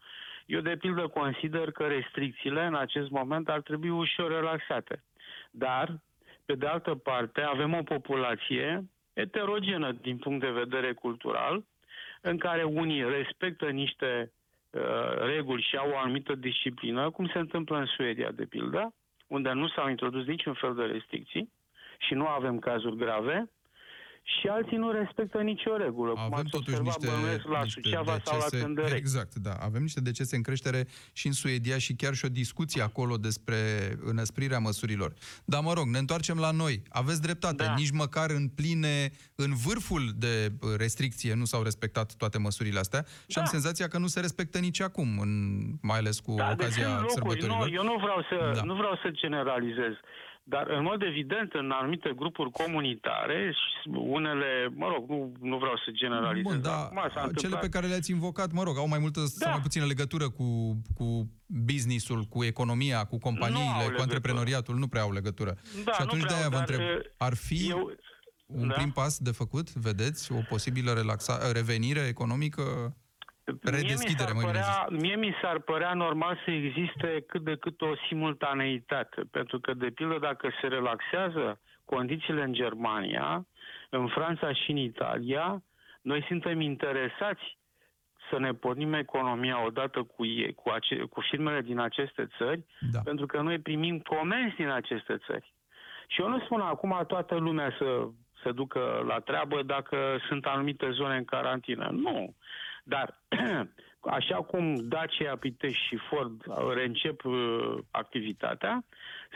[0.47, 5.05] Eu, de pildă, consider că restricțiile în acest moment ar trebui ușor relaxate.
[5.51, 6.01] Dar,
[6.45, 11.65] pe de altă parte, avem o populație eterogenă din punct de vedere cultural,
[12.21, 14.33] în care unii respectă niște
[14.71, 18.95] uh, reguli și au o anumită disciplină, cum se întâmplă în Suedia, de pildă,
[19.29, 21.53] unde nu s-au introdus niciun fel de restricții
[21.99, 23.51] și nu avem cazuri grave,
[24.41, 26.11] și alții nu respectă nicio regulă.
[26.11, 28.63] cum Avem ați totuși observat, niște, bănuiesc, la niște Suceava sau la decese.
[28.65, 28.97] Cândărei.
[28.99, 29.53] Exact, da.
[29.53, 33.57] Avem niște decese în creștere și în Suedia și chiar și o discuție acolo despre
[34.05, 35.13] înăsprirea măsurilor.
[35.45, 36.83] Dar mă rog, ne întoarcem la noi.
[36.89, 37.75] Aveți dreptate, Da.
[37.77, 43.05] nici măcar în pline, în vârful de uh, restricție nu s-au respectat toate măsurile astea
[43.27, 43.51] și am Da.
[43.51, 46.95] senzația că nu se respectă nici acum, în, mai ales cu Da, deci ocazia sunt
[47.01, 47.13] locuri.
[47.13, 47.69] sărbătorilor.
[47.69, 48.63] Nu, eu nu vreau, să, Da.
[48.63, 49.93] nu vreau să generalizez.
[50.55, 55.77] Dar, în mod evident, în anumite grupuri comunitare, și unele, mă rog, nu, nu vreau
[55.85, 56.53] să generalizez.
[56.53, 59.21] Bun, da, Acum s-a cele întâmplat- pe care le-ați invocat, mă rog, au mai multă
[59.21, 59.51] sau Da.
[59.51, 64.03] mai puțină legătură cu, cu businessul, cu economia, cu Nu au companiile, cu legătură.
[64.03, 65.53] antreprenoriatul, nu prea au legătură.
[65.85, 67.93] Da, și nu atunci prea de-aia au, vă dar, întreb, uh, ar fi Eu,
[68.47, 68.75] un da.
[68.75, 72.63] prim pas de făcut, vedeți, o posibilă relaxa, revenire economică?
[73.63, 77.57] Redeschidere, mie mă mi, s-ar părea, mie mi s-ar părea normal să existe cât de
[77.57, 83.47] cât o simultaneitate, pentru că, de pildă, dacă se relaxează condițiile în Germania,
[83.91, 85.63] în Franța și în Italia,
[86.03, 87.59] noi suntem interesați
[88.31, 93.01] să ne pornim economia odată cu, ei, cu, ace, cu firmele din aceste țări, Da.
[93.05, 95.53] pentru că noi primim comenzi din aceste țări.
[96.07, 98.09] Și eu nu spun acum toată lumea să
[98.43, 99.97] se ducă la treabă dacă
[100.29, 101.89] sunt anumite zone în carantină.
[101.93, 102.35] Nu.
[102.89, 103.19] Dar,
[104.19, 106.43] așa cum Dacia, Pitești și Ford
[106.75, 108.85] reîncep uh, activitatea,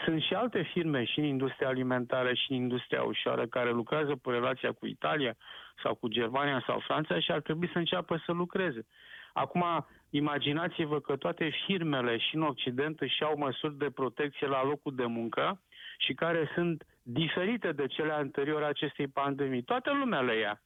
[0.04, 4.30] sunt și alte firme și în industria alimentară și în industria ușoară care lucrează pe
[4.30, 5.34] relația cu Italia
[5.82, 8.86] sau cu Germania sau Franța și ar trebui să înceapă să lucreze.
[9.32, 9.64] Acum,
[10.10, 15.04] imaginați-vă că toate firmele și în Occident își au măsuri de protecție la locul de
[15.04, 15.60] muncă
[15.98, 19.62] și care sunt diferite de cele anterioare acestei pandemii.
[19.62, 20.60] Toată lumea le ia.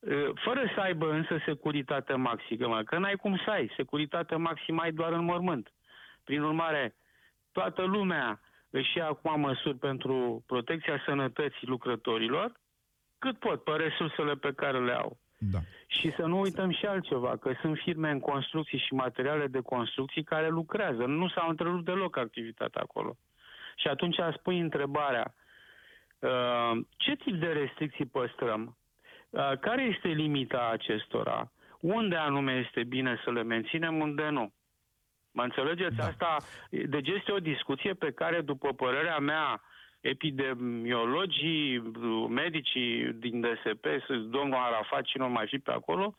[0.00, 3.72] Uh, Fără să aibă însă securitate maximă, că n-ai cum să ai.
[3.76, 5.72] Securitate maximă ai doar în mormânt.
[6.24, 6.94] Prin urmare,
[7.52, 12.52] toată lumea își ia acum măsuri pentru protecția sănătății lucrătorilor,
[13.18, 15.18] cât pot, pe resursele pe care le au.
[15.38, 15.58] Da.
[15.86, 20.24] Și să nu uităm și altceva, că sunt firme în construcții și materiale de construcții
[20.24, 21.04] care lucrează.
[21.04, 23.16] Nu s-au întrerupt deloc activitatea acolo.
[23.76, 25.34] Și atunci spui întrebarea,
[26.18, 28.76] uh, ce tip de restricții păstrăm?
[29.30, 31.52] Uh, Care este limita acestora?
[31.80, 34.52] Unde anume este bine să le menținem, unde nu?
[35.30, 35.96] Mă înțelegeți?
[35.96, 36.04] Da.
[36.04, 36.36] Asta,
[36.70, 39.62] deci este o discuție pe care, după părerea mea,
[40.00, 41.78] epidemiologii,
[42.28, 46.14] medicii din DSP, domnul Arafat, cine nu mai fi pe acolo,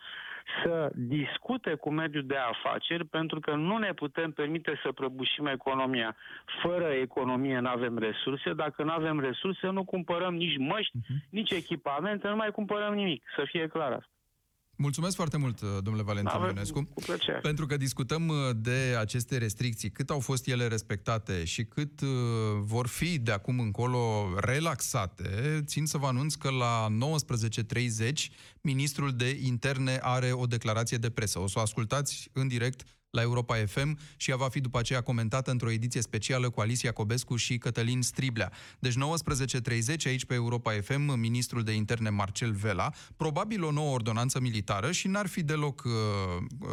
[0.63, 6.15] să discute cu mediul de afaceri, pentru că nu ne putem permite să prăbușim economia.
[6.61, 11.23] Fără economie nu avem resurse, dacă nu avem resurse, nu cumpărăm nici măști, Mhm.
[11.29, 14.10] nici echipamente, nu mai cumpărăm nimic, să fie clar asta.
[14.75, 16.83] Mulțumesc foarte mult, domnule Valentin Avem- Ionescu.
[16.93, 17.39] Cu plăcere.
[17.39, 22.09] Pentru că discutăm uh, de aceste restricții, cât au fost ele respectate și cât uh,
[22.59, 26.87] vor fi de acum încolo relaxate, țin să vă anunț că la
[28.09, 28.11] 19.30
[28.61, 31.39] ministrul de interne are o declarație de presă.
[31.39, 35.01] O să o ascultați în direct la Europa FM și ea va fi după aceea
[35.01, 38.51] comentată într-o ediție specială cu Alicia Cobescu și Cătălin Striblea.
[38.79, 44.39] Deci 19.30 aici pe Europa FM, ministrul de interne Marcel Vela, probabil o nouă ordonanță
[44.39, 45.91] militară și n-ar fi deloc uh,
[46.59, 46.69] uh,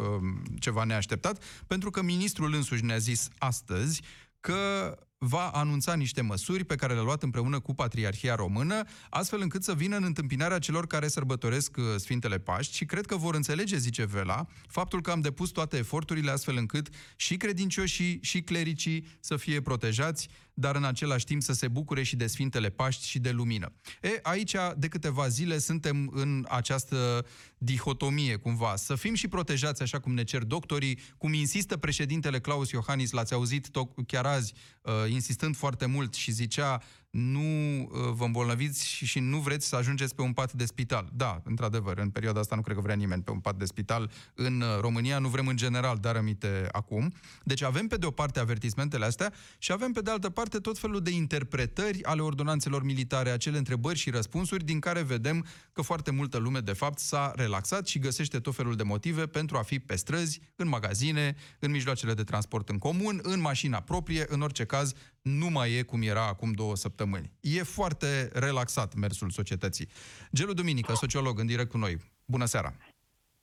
[0.59, 4.01] ceva neașteptat, pentru că ministrul însuși ne-a zis astăzi
[4.39, 9.63] că va anunța niște măsuri pe care le-a luat împreună cu Patriarhia Română, astfel încât
[9.63, 13.77] să vină în întâmpinarea celor care sărbătoresc uh, Sfintele Paști și cred că vor înțelege,
[13.77, 19.35] zice Vela, faptul că am depus toate eforturile astfel încât și credincioșii și clericii să
[19.35, 23.29] fie protejați, dar în același timp să se bucure și de Sfintele Paști și de
[23.29, 23.71] lumină.
[24.01, 27.25] E, aici, de câteva zile, suntem în această
[27.57, 28.75] dihotomie, cumva.
[28.75, 33.33] Să fim și protejați, așa cum ne cer doctorii, cum insistă președintele Claus Iohannis, l-ați
[33.33, 39.05] auzit to- chiar azi, uh, insistând foarte mult și zicea nu uh, vă îmbolnăviți și,
[39.05, 41.09] și nu vreți să ajungeți pe un pat de spital.
[41.13, 44.11] Da, într-adevăr, în perioada asta nu cred că vrea nimeni pe un pat de spital
[44.33, 47.13] în uh, România, nu vrem în general, dar aminte acum.
[47.43, 50.77] Deci avem pe de o parte avertismentele astea și avem pe de altă parte tot
[50.77, 56.11] felul de interpretări ale ordonanțelor militare, acele întrebări și răspunsuri din care vedem că foarte
[56.11, 59.79] multă lume de fapt s-a relaxat și găsește tot felul de motive pentru a fi
[59.79, 64.65] pe străzi, în magazine, în mijloacele de transport în comun, în mașina proprie, în orice
[64.65, 67.31] caz nu mai e cum era acum două săptămâni.
[67.39, 69.89] E foarte relaxat mersul societății.
[70.33, 71.97] Gelu Duminică, sociolog, în direct cu noi.
[72.25, 72.75] Bună seara!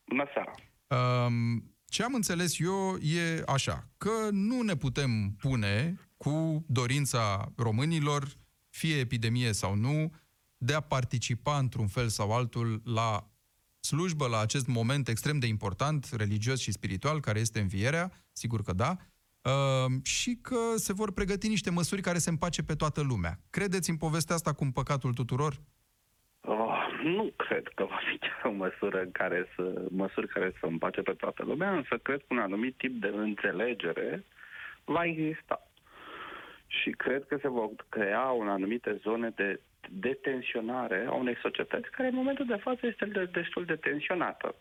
[0.04, 0.54] Bună seara!
[1.26, 8.36] Um, ce am înțeles eu e așa, că nu ne putem pune cu dorința românilor,
[8.68, 10.14] fie epidemie sau nu,
[10.56, 13.30] de a participa într-un fel sau altul la
[13.80, 18.72] slujbă, la acest moment extrem de important, religios și spiritual, care este învierea, sigur că
[18.72, 19.15] da, uh,
[20.02, 23.38] și că se vor pregăti niște măsuri care se împace pe toată lumea.
[23.50, 25.54] Credeți în povestea asta cu păcatul tuturor?
[26.40, 30.66] Oh, nu cred că va fi chiar o măsură în care să, măsuri care să
[30.66, 34.24] împace pe toată lumea, însă cred că un anumit tip de înțelegere
[34.84, 35.70] va exista.
[36.66, 42.08] Și cred că se vor crea un anumite zone de detenționare a unei societăți care
[42.08, 44.54] în momentul de față este de, destul de tensionată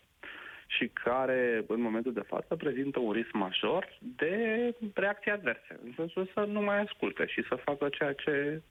[0.66, 4.34] și care în momentul de față prezintă un risc major de
[4.94, 8.62] reacții adverse, în sensul să nu mai asculte și să facă ceea ce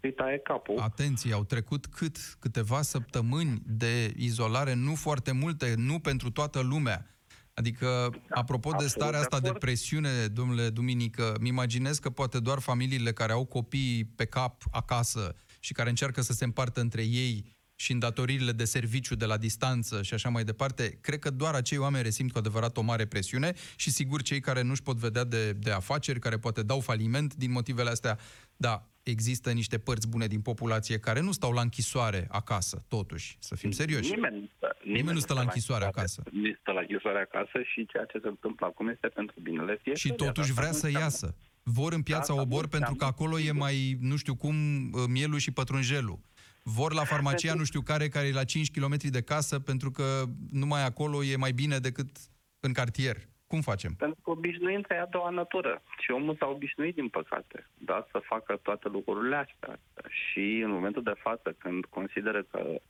[0.00, 0.78] îi taie capul.
[0.78, 2.16] Atenție, au trecut cât?
[2.40, 7.06] Câteva săptămâni de izolare, nu foarte multe, nu pentru toată lumea.
[7.54, 12.38] Adică, da, apropo de starea asta de, de presiune, domnule Duminică, mi imaginez că poate
[12.40, 17.02] doar familiile care au copii pe cap acasă și care încearcă să se împartă între
[17.02, 21.54] ei și îndatoririle de serviciu de la distanță și așa mai departe, cred că doar
[21.54, 25.24] acei oameni resimt cu adevărat o mare presiune și sigur cei care nu-și pot vedea
[25.24, 28.18] de, de afaceri, care poate dau faliment din motivele astea,
[28.56, 33.54] da, există niște părți bune din populație care nu stau la închisoare acasă, totuși, să
[33.54, 34.10] fim serioși.
[34.10, 34.50] Nimeni, nimeni,
[34.84, 36.22] nimeni nu stă la închisoare acasă.
[36.32, 39.98] Nu stă la închisoare acasă și ceea ce se întâmplă acum este pentru binele fiecare.
[39.98, 41.34] Și totuși vrea să iasă.
[41.62, 44.54] Vor în piața da, Obor pentru că acolo e mai, nu știu cum,
[45.08, 46.20] mielul și pătrunjelul
[46.68, 50.22] vor la farmacia nu știu care, care e la 5 km de casă, pentru că
[50.50, 52.08] numai acolo e mai bine decât
[52.60, 53.16] în cartier.
[53.46, 53.94] Cum facem?
[53.94, 58.18] Pentru că obișnuința e a doua natură și omul s-a obișnuit, din păcate, da, să
[58.18, 59.78] facă toate lucrurile astea.
[60.08, 62.80] Și în momentul de față, când consideră că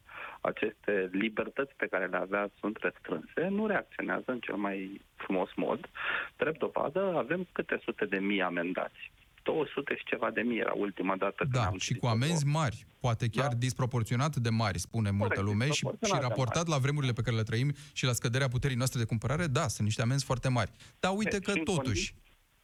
[0.40, 5.90] aceste libertăți pe care le avea sunt restrânse, nu reacționează în cel mai frumos mod.
[6.36, 9.12] Drept dovadă, avem câte sute de mii amendați.
[9.46, 12.86] 200 și ceva de mii era ultima dată da, când am și cu amenzi mari,
[13.00, 13.62] poate chiar da?
[13.66, 17.48] disproporționat de mari, spune Corect, multă lume, și, și raportat la vremurile pe care le
[17.50, 20.70] trăim și la scăderea puterii noastre de cumpărare, da, sunt niște amenzi foarte mari.
[21.00, 22.14] Dar uite că totuși...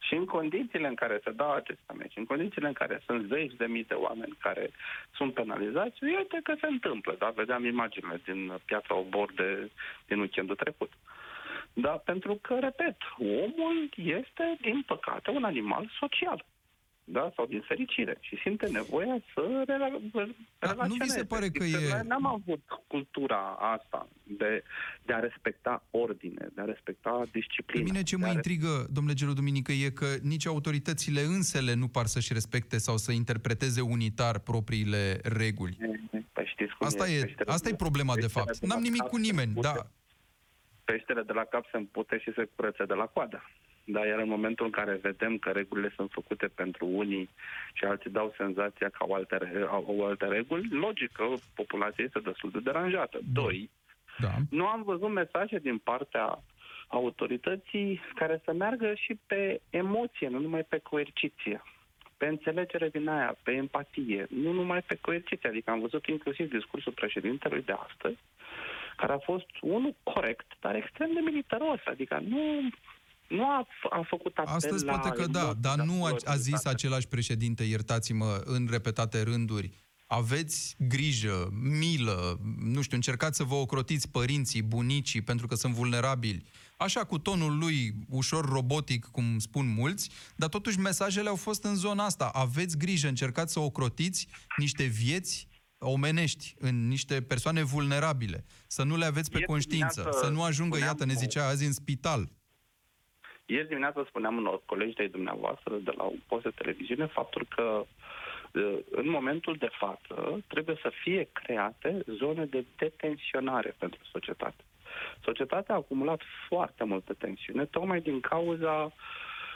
[0.07, 3.53] Și în condițiile în care se dau aceste amenzi, în condițiile în care sunt zeci
[3.61, 4.65] de mii de oameni care
[5.17, 7.29] sunt penalizați, uite că se întâmplă, da?
[7.35, 9.71] Vedeam imaginile din piața Obor de,
[10.07, 10.91] din weekendul trecut.
[11.73, 16.45] Da, pentru că, repet, omul este, din păcate, un animal social
[17.03, 20.35] da, sau din fericire și simte nevoia să relaționeze.
[20.59, 22.01] Da, nu vi se pare că e...
[22.03, 24.63] N-am avut cultura asta de,
[25.03, 27.83] de a respecta ordine, de a respecta disciplina.
[27.83, 32.05] Pe mine ce mă intrigă, domnule Gelu Duminică, e că nici autoritățile însele nu par
[32.05, 35.77] să-și respecte sau să interpreteze unitar propriile reguli.
[36.33, 38.59] Păi știți cum asta e, e, asta e problema, de fapt.
[38.59, 39.73] N-am nimic cu nimeni, da.
[40.83, 43.43] Peștele de la cap se împute și se curățe de la coadă.
[43.85, 47.29] Da, iar în momentul în care vedem că regulile sunt făcute pentru unii
[47.73, 49.37] și alții dau senzația că au alte,
[49.69, 51.23] au alte reguli, logic că
[51.55, 53.19] populația este destul de deranjată.
[53.33, 53.69] Doi,
[54.19, 54.31] da.
[54.49, 56.39] nu am văzut mesaje din partea
[56.87, 61.61] autorității care să meargă și pe emoție, nu numai pe coerciție
[62.23, 65.49] pe înțelegere din aia, pe empatie, nu numai pe coerciție.
[65.49, 68.17] Adică am văzut inclusiv discursul președintelui de astăzi,
[68.95, 71.79] care a fost unul corect, dar extrem de militaros.
[71.85, 72.69] Adică nu,
[73.33, 77.07] nu a, a făcut apel Astăzi poate că da, dar nu a, a zis același
[77.07, 79.71] președinte, iertați-mă, în repetate rânduri,
[80.07, 86.45] aveți grijă, milă, nu știu, încercați să vă ocrotiți părinții, bunicii, pentru că sunt vulnerabili.
[86.77, 91.75] Așa, cu tonul lui ușor robotic, cum spun mulți, dar totuși mesajele au fost în
[91.75, 92.29] zona asta.
[92.33, 99.05] Aveți grijă, încercați să ocrotiți niște vieți omenești, în niște persoane vulnerabile, să nu le
[99.05, 102.31] aveți pe conștiință, să nu ajungă, iată, ne zicea azi, în spital.
[103.45, 107.85] Ieri dimineața spuneam unor colegi de dumneavoastră de la un post de televiziune faptul că
[108.91, 114.63] în momentul de față trebuie să fie create zone de detenționare pentru societate.
[115.23, 118.91] Societatea a acumulat foarte multă tensiune, tocmai din cauza uh,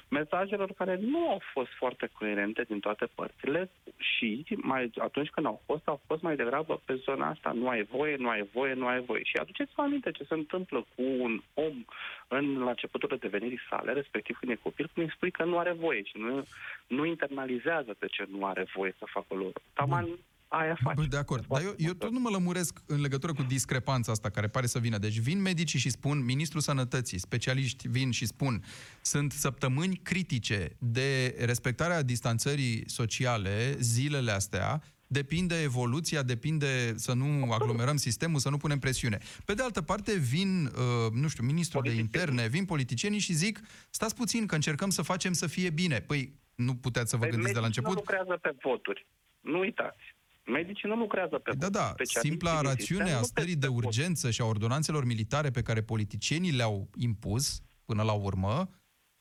[0.09, 5.61] mesajelor care nu au fost foarte coerente din toate părțile și mai atunci când au
[5.65, 7.51] fost, au fost mai degrabă pe zona asta.
[7.51, 9.23] Nu ai voie, nu ai voie, nu ai voie.
[9.23, 11.85] Și aduceți-vă aminte ce se întâmplă cu un om
[12.27, 15.71] în, la începutul devenirii sale, respectiv când e copil, când îi spui că nu are
[15.71, 16.45] voie și nu,
[16.87, 19.53] nu internalizează de ce nu are voie să facă lor.
[19.73, 20.07] Taman
[20.47, 21.01] aia face.
[21.01, 21.45] Bă, de acord.
[21.47, 24.79] Dar eu, eu tot nu mă lămuresc în legătură cu discrepanța asta care pare să
[24.79, 24.97] vină.
[24.97, 28.63] Deci vin medicii și spun, Ministrul Sănătății, specialiști vin și spun,
[29.01, 37.95] sunt săptămâni critice de respectarea distanțării sociale, zilele astea, depinde evoluția, depinde să nu aglomerăm
[37.95, 39.17] sistemul, să nu punem presiune.
[39.45, 43.59] Pe de altă parte, vin, uh, nu știu, ministrul de interne, vin politicienii și zic,
[43.89, 45.99] stați puțin că încercăm să facem să fie bine.
[45.99, 47.89] Păi, nu puteți să vă păi gândiți de la început?
[47.89, 49.05] nu lucrează pe voturi.
[49.39, 50.15] Nu uitați.
[50.47, 55.05] Medicii nu lucrează pe Da, da, simpla rațiune a stării de urgență și a ordonanțelor
[55.05, 58.69] militare pe care politicienii le-au impus până la urmă,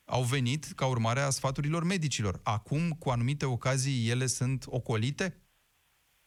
[0.04, 2.40] au venit ca urmare a sfaturilor medicilor.
[2.42, 5.40] Acum, cu anumite ocazii, ele sunt ocolite?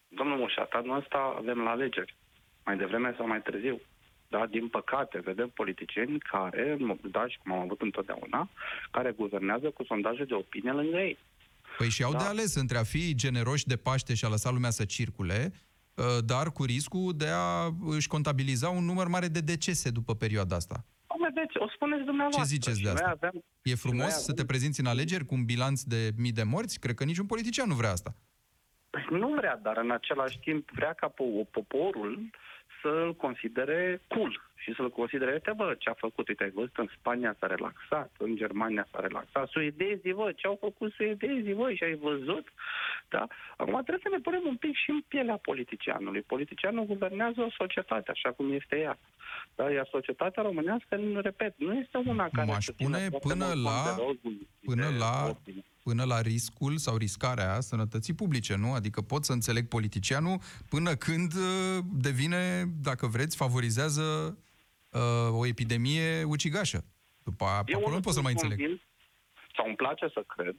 [0.07, 2.17] Domnul Mușat, anul ăsta avem la alegeri.
[2.65, 3.81] mai devreme sau mai târziu.
[4.27, 6.77] Da, din păcate, vedem politicieni care,
[7.11, 8.49] da, și cum am avut întotdeauna,
[8.91, 11.17] care guvernează cu sondaje de opinie lângă ei.
[11.79, 12.17] Păi și au da.
[12.17, 15.51] de ales între a fi generoși de Paște și a lăsa lumea să circule,
[15.93, 20.55] uh, dar cu riscul de a își contabiliza un număr mare de decese după perioada
[20.55, 20.85] asta.
[21.33, 22.43] Vedeți, o spuneți dumneavoastră.
[22.43, 23.09] Ce ziceți de asta?
[23.09, 24.25] Avem, e frumos avem...
[24.27, 26.79] să te prezinți în alegeri cu un bilanț de mii de morți?
[26.79, 28.15] Cred că niciun politician nu vrea asta.
[28.89, 31.07] Păi nu vrea, dar în același timp vrea ca
[31.51, 32.29] poporul
[32.81, 36.89] să-l considere cool și să-l considere, uite bă, ce a făcut, uite, ai văzut, în
[36.97, 41.83] Spania s-a relaxat, în Germania s-a relaxat, suedezii, bă, ce au făcut suedezii, bă, și
[41.83, 42.47] ai văzut?
[43.09, 43.27] Da?
[43.57, 46.21] Acum trebuie să ne punem un pic și în pielea politicianului.
[46.21, 48.97] Politicianul guvernează o societate, așa cum este ea.
[49.55, 49.71] Da?
[49.71, 52.51] Iar societatea românească, repet, nu este una care...
[52.51, 53.79] M-aș pune până la,
[54.65, 55.35] până la, până la
[56.21, 58.73] riscul sau riscarea sănătății publice, nu?
[58.73, 60.39] Adică pot să înțeleg politicianul
[60.69, 64.37] până când uh, devine, dacă vreți, favorizează
[64.89, 66.85] uh, o epidemie ucigașă.
[67.23, 68.59] După aia, acolo nu pot să mai înțeleg.
[69.55, 70.55] Sau îmi place să cred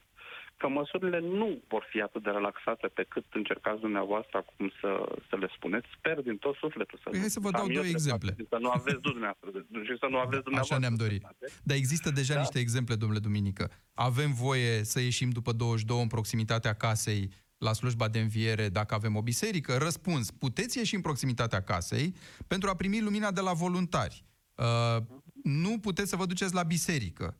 [0.60, 4.90] că măsurile nu vor fi atât de relaxate pe cât încercați dumneavoastră acum să,
[5.28, 5.86] să le spuneți.
[5.96, 7.08] Sper din tot sufletul să...
[7.10, 8.30] Păi hai să vă dau două exemple.
[8.54, 9.48] Să nu aveți dumneavoastră
[9.88, 10.74] și să nu aveți dumneavoastră.
[10.74, 11.22] Așa ne-am dorit.
[11.68, 12.40] Dar există deja da?
[12.40, 13.64] niște exemple, domnule Duminică.
[13.94, 17.22] Avem voie să ieșim după 22 în proximitatea casei
[17.58, 19.76] la slujba de înviere dacă avem o biserică?
[19.76, 22.14] Răspuns, puteți ieși în proximitatea casei
[22.46, 24.24] pentru a primi lumina de la voluntari.
[24.54, 25.02] Uh,
[25.42, 27.36] nu puteți să vă duceți la biserică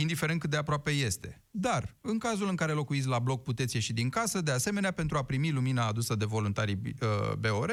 [0.00, 1.42] indiferent cât de aproape este.
[1.50, 5.16] Dar, în cazul în care locuiți la bloc, puteți ieși din casă, de asemenea, pentru
[5.16, 7.72] a primi lumina adusă de voluntarii uh, BOR,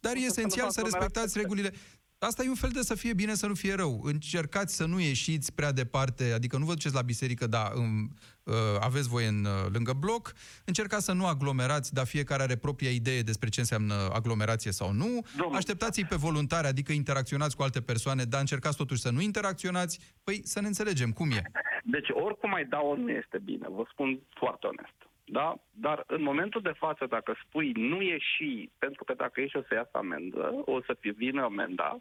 [0.00, 1.72] dar e esențial să respectați regulile.
[2.20, 4.00] Asta e un fel de să fie bine, să nu fie rău.
[4.02, 8.10] Încercați să nu ieșiți prea departe, adică nu vă duceți la biserică, dar um,
[8.44, 10.32] uh, aveți voie în, uh, lângă bloc.
[10.64, 15.20] Încercați să nu aglomerați, dar fiecare are propria idee despre ce înseamnă aglomerație sau nu.
[15.36, 15.56] Domnul.
[15.56, 20.16] Așteptați-i pe voluntari, adică interacționați cu alte persoane, dar încercați totuși să nu interacționați.
[20.24, 21.42] Păi să ne înțelegem, cum e?
[21.84, 25.07] Deci oricum mai dau, nu este bine, vă spun foarte onest.
[25.30, 25.54] Da?
[25.70, 29.74] Dar în momentul de față, dacă spui nu ieși, pentru că dacă ieși o să
[29.74, 32.00] iasă amendă, o să fi vină amenda,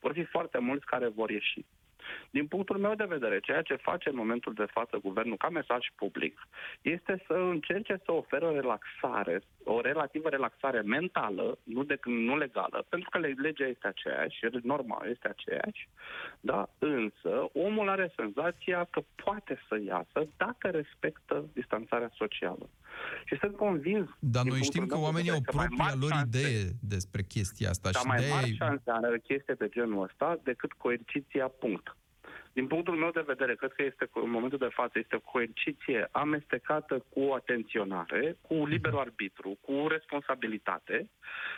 [0.00, 1.64] vor fi foarte mulți care vor ieși.
[2.30, 5.86] Din punctul meu de vedere, ceea ce face în momentul de față guvernul ca mesaj
[5.94, 6.48] public
[6.82, 12.84] este să încerce să ofere o relaxare, o relativă relaxare mentală, nu, de, nu legală,
[12.88, 15.88] pentru că legea este aceeași, norma este aceeași,
[16.40, 16.68] da?
[16.78, 22.68] însă omul are senzația că poate să iasă dacă respectă distanțarea socială.
[23.24, 24.08] Și sunt convins...
[24.18, 27.90] Dar noi știm că oamenii au propria lor șanse, idee despre chestia asta.
[27.90, 31.96] Dar și mai mari șanse are chestie de genul ăsta decât coerciția punct.
[32.52, 36.08] Din punctul meu de vedere, cred că este, în momentul de față este o coerciție
[36.10, 41.08] amestecată cu atenționare, cu liber arbitru, cu responsabilitate.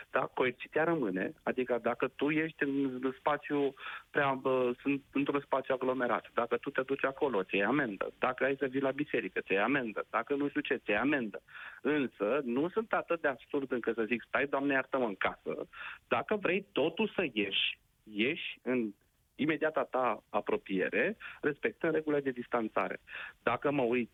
[0.09, 0.19] Da?
[0.19, 3.73] Coerciția rămâne, adică dacă tu ești în spațiu
[4.09, 4.41] prea,
[4.81, 8.13] sunt într-un spațiu aglomerat, dacă tu te duci acolo, ți amendă.
[8.19, 10.05] Dacă ai să vii la biserică, ți amendă.
[10.09, 11.41] Dacă nu știu ce, ți amendă.
[11.81, 15.67] Însă, nu sunt atât de absurd încât să zic, stai, Doamne, iartă-mă în casă.
[16.07, 18.93] Dacă vrei totul să ieși, ieși în
[19.41, 22.99] imediata ta apropiere, respectând regulile de distanțare.
[23.43, 24.11] Dacă mă uit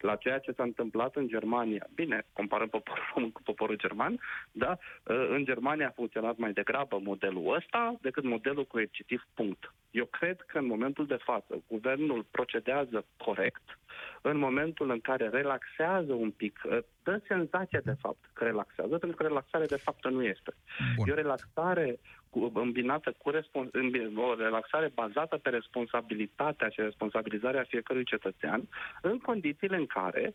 [0.00, 1.86] la ceea ce s-a întâmplat în Germania.
[1.94, 4.20] Bine, comparăm poporul român cu poporul german,
[4.52, 4.78] da?
[5.08, 9.74] Ă, în Germania a funcționat mai degrabă modelul ăsta decât modelul coercitiv punct.
[9.90, 13.78] Eu cred că în momentul de față guvernul procedează corect,
[14.22, 19.16] în momentul în care relaxează un pic, ă, dă senzația de fapt că relaxează, pentru
[19.16, 20.54] că relaxarea de fapt nu este.
[20.96, 21.08] Bun.
[21.08, 21.98] E o relaxare
[22.30, 23.70] cu, îmbinată cu respons-
[24.16, 28.68] o relaxare bazată pe responsabilitatea și responsabilizarea fiecărui cetățean,
[29.02, 30.34] în condițiile în care,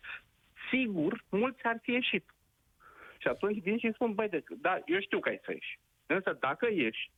[0.72, 2.26] sigur, mulți ar fi ieșit.
[3.18, 5.80] Și atunci vin și spun, băi, de, da, eu știu că ai să ieși.
[6.06, 7.12] Însă dacă ieși,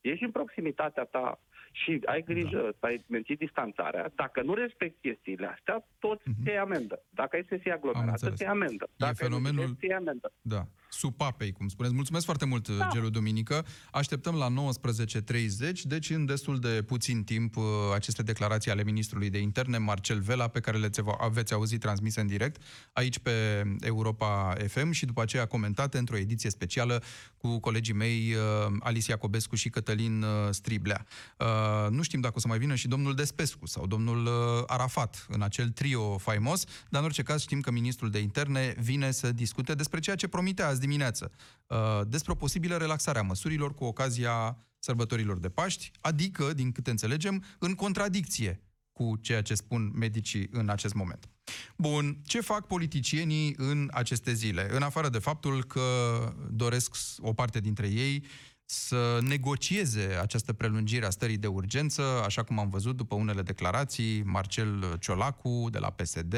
[0.00, 1.40] ieși în proximitatea ta
[1.72, 2.70] și ai grijă da.
[2.78, 6.44] să ai menții distanțarea, dacă nu respecti chestiile astea, toți mm-hmm.
[6.44, 7.02] te amendă.
[7.10, 8.88] Dacă ai să fie aglomerat, te amendă.
[8.96, 9.66] Dacă e fenomenul...
[9.66, 10.32] nu te amendă.
[10.42, 10.62] Da.
[10.90, 11.94] Supapei, cum spuneți.
[11.94, 12.88] Mulțumesc foarte mult, da.
[12.92, 13.66] Gelu Duminică.
[13.92, 19.38] Așteptăm la 19.30, deci în destul de puțin timp uh, aceste declarații ale ministrului de
[19.38, 24.90] interne, Marcel Vela, pe care le aveți auzit transmise în direct aici pe Europa FM
[24.90, 27.02] și după aceea comentate într-o ediție specială
[27.36, 31.06] cu colegii mei uh, Alicia Cobescu și Cătălin uh, Striblea.
[31.90, 34.28] Nu știm dacă o să mai vină și domnul Despescu sau domnul
[34.66, 39.10] Arafat în acel trio faimos, dar în orice caz știm că ministrul de interne vine
[39.10, 41.30] să discute despre ceea ce promite azi dimineață,
[42.06, 47.44] despre o posibilă relaxare a măsurilor cu ocazia sărbătorilor de Paști, adică, din câte înțelegem,
[47.58, 48.62] în contradicție
[48.92, 51.28] cu ceea ce spun medicii în acest moment.
[51.76, 54.74] Bun, ce fac politicienii în aceste zile?
[54.74, 55.82] În afară de faptul că
[56.50, 58.24] doresc o parte dintre ei
[58.70, 64.22] să negocieze această prelungire a stării de urgență, așa cum am văzut după unele declarații,
[64.22, 66.34] Marcel Ciolacu de la PSD,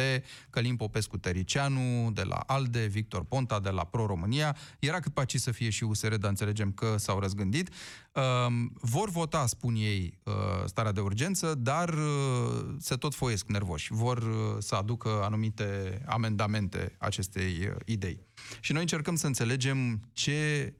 [0.51, 4.57] Călim Popescu Tăricianu de la ALDE, Victor Ponta de la Pro-România.
[4.79, 7.71] Era cât paci să fie și USR, dar înțelegem că s-au răzgândit.
[8.13, 10.33] Um, vor vota, spun ei, uh,
[10.65, 13.93] starea de urgență, dar uh, se tot foiesc nervoși.
[13.93, 18.21] Vor uh, să aducă anumite amendamente acestei idei.
[18.61, 20.73] Și noi încercăm să înțelegem ce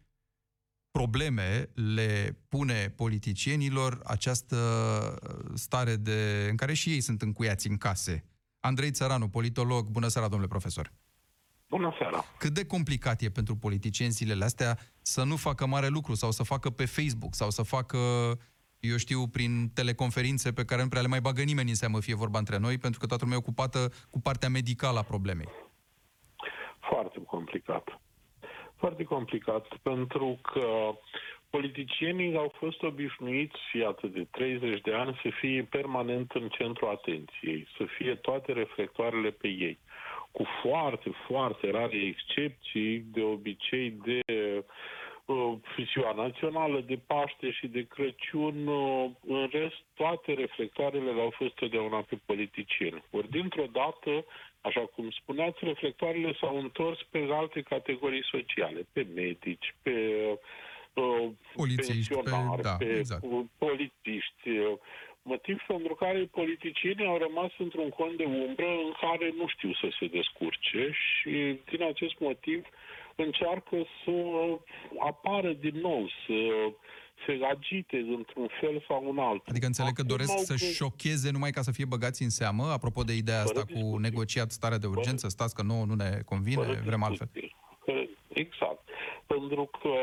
[0.91, 4.57] probleme le pune politicienilor această
[5.55, 8.25] stare de, în care și ei sunt încuiați în case.
[8.61, 10.93] Andrei Țăranu, politolog, bună seara, domnule profesor.
[11.69, 12.25] Bună seara!
[12.39, 16.43] Cât de complicat e pentru politicieni zilele astea să nu facă mare lucru sau să
[16.43, 17.99] facă pe Facebook sau să facă,
[18.81, 22.15] eu știu, prin teleconferințe pe care nu prea le mai bagă nimeni în seamă, fie
[22.15, 25.49] vorba între noi, pentru că toată lumea e ocupată cu partea medicală a problemei.
[26.81, 28.00] Foarte complicat
[28.81, 30.95] foarte complicat, pentru că
[31.51, 37.69] politicienii au fost obișnuiți, iată, de 30 de ani, să fie permanent în centrul atenției,
[37.77, 39.79] să fie toate reflectoarele pe ei.
[40.33, 44.21] Cu foarte, foarte rare excepții, de obicei de
[45.25, 45.53] uh,
[45.93, 52.01] ziua națională, de Paște și de Crăciun, uh, în rest, toate reflectoarele le-au fost totdeauna
[52.09, 53.05] pe politicieni.
[53.11, 54.25] Ori, dintr-o dată,
[54.61, 60.17] Așa cum spuneați, reflectoarele s-au întors pe alte categorii sociale, pe medici, pe
[60.95, 61.29] uh,
[61.77, 63.25] pensionari, pe, da, pe exact.
[63.59, 64.49] polițiști,
[65.23, 69.89] motiv pentru care politicienii au rămas într-un cont de umbră în care nu știu să
[69.99, 72.67] se descurce și din acest motiv
[73.15, 74.15] încearcă să
[74.99, 76.39] apară din nou, să
[77.27, 79.47] se agite într-un fel sau un altul.
[79.49, 83.17] Adică înțeleg că doresc să șocheze numai ca să fie băgați în seamă, apropo de
[83.17, 87.31] ideea asta cu negociat starea de urgență, stați că nouă nu ne convine, vrem altfel.
[88.29, 88.89] Exact.
[89.27, 89.95] Pentru că,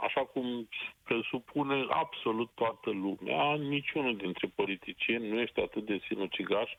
[0.00, 0.68] așa cum
[1.04, 6.70] presupune absolut toată lumea, niciunul dintre politicieni nu este atât de sinucigaș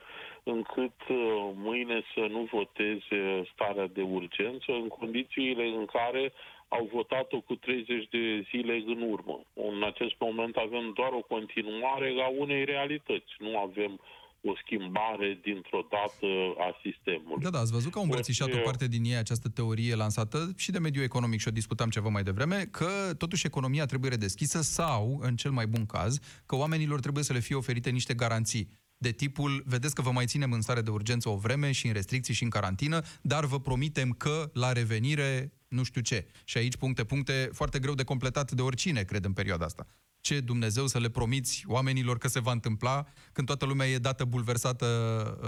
[0.43, 1.17] încât uh,
[1.53, 6.33] mâine să nu voteze starea de urgență în condițiile în care
[6.67, 9.41] au votat-o cu 30 de zile în urmă.
[9.53, 13.31] În acest moment avem doar o continuare a unei realități.
[13.37, 13.99] Nu avem
[14.41, 16.27] o schimbare dintr-o dată
[16.57, 17.43] a sistemului.
[17.43, 20.71] Da, da, ați văzut că au îmbrățișat o parte din ei această teorie lansată și
[20.71, 25.19] de mediul economic și o discutam ceva mai devreme, că totuși economia trebuie redeschisă sau,
[25.21, 28.69] în cel mai bun caz, că oamenilor trebuie să le fie oferite niște garanții
[29.01, 31.93] de tipul, vedeți că vă mai ținem în stare de urgență o vreme și în
[31.93, 36.27] restricții și în carantină, dar vă promitem că la revenire nu știu ce.
[36.43, 39.87] Și aici puncte, puncte foarte greu de completat de oricine, cred, în perioada asta.
[40.21, 44.25] Ce Dumnezeu să le promiți oamenilor că se va întâmpla când toată lumea e dată
[44.25, 44.85] bulversată,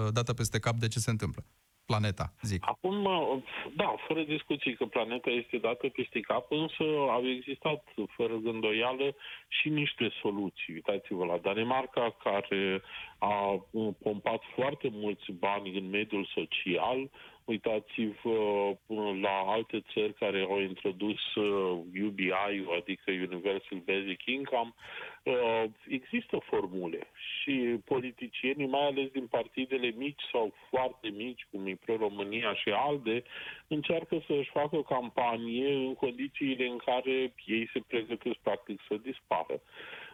[0.06, 1.46] uh, dată peste cap de ce se întâmplă?
[1.92, 2.62] Planeta, zic.
[2.74, 2.98] Acum,
[3.76, 6.84] da, fără discuții că planeta este dată peste cap, însă
[7.16, 7.84] au existat,
[8.18, 9.16] fără gândoială,
[9.48, 10.74] și niște soluții.
[10.74, 12.82] Uitați-vă la Danemarca, care
[13.18, 13.66] a
[14.04, 17.10] pompat foarte mulți bani în mediul social,
[17.46, 18.76] Uitați-vă
[19.22, 21.36] la alte țări care au introdus
[22.06, 24.74] UBI, uh, adică Universal Basic Income.
[25.24, 27.08] Uh, există formule
[27.42, 33.24] și politicienii, mai ales din partidele mici sau foarte mici, cum e Pro-România și ALDE,
[33.68, 39.62] încearcă să își facă campanie în condițiile în care ei se pregătesc practic să dispară.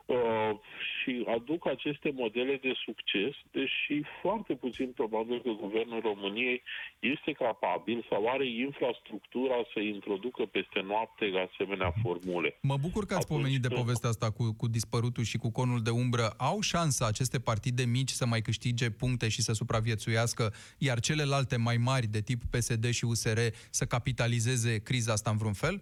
[0.07, 0.51] Uh,
[0.97, 6.63] și aduc aceste modele de succes, deși foarte puțin probabil că Guvernul României
[6.99, 12.57] este capabil sau are infrastructura să introducă peste noapte asemenea formule.
[12.61, 15.81] Mă bucur că ați Atunci, pomenit de povestea asta cu, cu dispărutul și cu conul
[15.81, 16.33] de umbră.
[16.37, 21.77] Au șansa aceste partide mici să mai câștige puncte și să supraviețuiască, iar celelalte mai
[21.77, 23.39] mari de tip PSD și USR
[23.69, 25.81] să capitalizeze criza asta în vreun fel?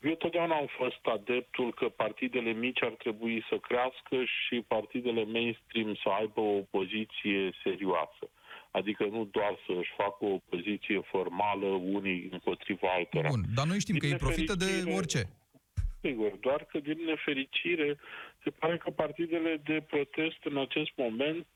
[0.00, 5.94] Eu totdeauna am fost adeptul că partidele mici ar trebui să crească și partidele mainstream
[6.02, 8.24] să aibă o poziție serioasă.
[8.70, 13.28] Adică nu doar să își facă o poziție formală unii împotriva altora.
[13.28, 15.22] Bun, dar noi știm Din că ei profită de orice.
[16.02, 17.98] Sigur, doar că din nefericire
[18.42, 21.46] se pare că partidele de protest în acest moment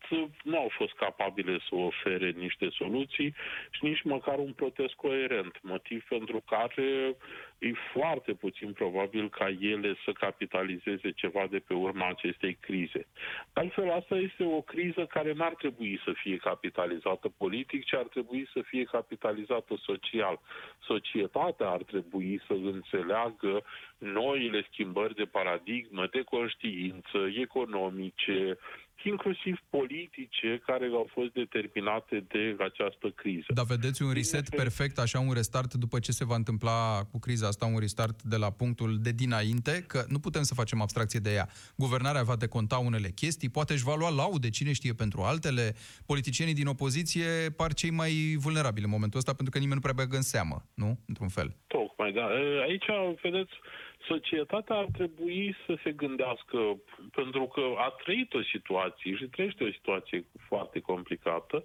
[0.43, 3.35] nu au fost capabile să ofere niște soluții
[3.71, 7.17] și nici măcar un protest coerent, motiv pentru care
[7.59, 13.07] e foarte puțin probabil ca ele să capitalizeze ceva de pe urma acestei crize.
[13.53, 18.49] Altfel, asta este o criză care n-ar trebui să fie capitalizată politic, ci ar trebui
[18.53, 20.41] să fie capitalizată social.
[20.81, 23.65] Societatea ar trebui să înțeleagă
[23.99, 28.59] noile schimbări de paradigmă, de conștiință, voință, economice,
[29.05, 33.47] inclusiv politice, care au fost determinate de această criză.
[33.55, 37.19] Dar vedeți un reset Bine, perfect, așa un restart după ce se va întâmpla cu
[37.19, 41.21] criza asta, un restart de la punctul de dinainte, că nu putem să facem abstracție
[41.21, 41.49] de ea.
[41.77, 45.75] Guvernarea va deconta unele chestii, poate își va lua laude, cine știe pentru altele.
[46.07, 50.05] Politicienii din opoziție par cei mai vulnerabili în momentul ăsta, pentru că nimeni nu prea
[50.05, 50.99] băgă în seamă, nu?
[51.07, 51.57] Într-un fel.
[51.67, 52.27] Tocmai, da.
[52.69, 52.87] Aici,
[53.23, 53.53] vedeți,
[54.07, 56.59] societatea ar trebui să se gândească,
[57.15, 61.65] pentru că a trăit o situație și trăiește o situație foarte complicată,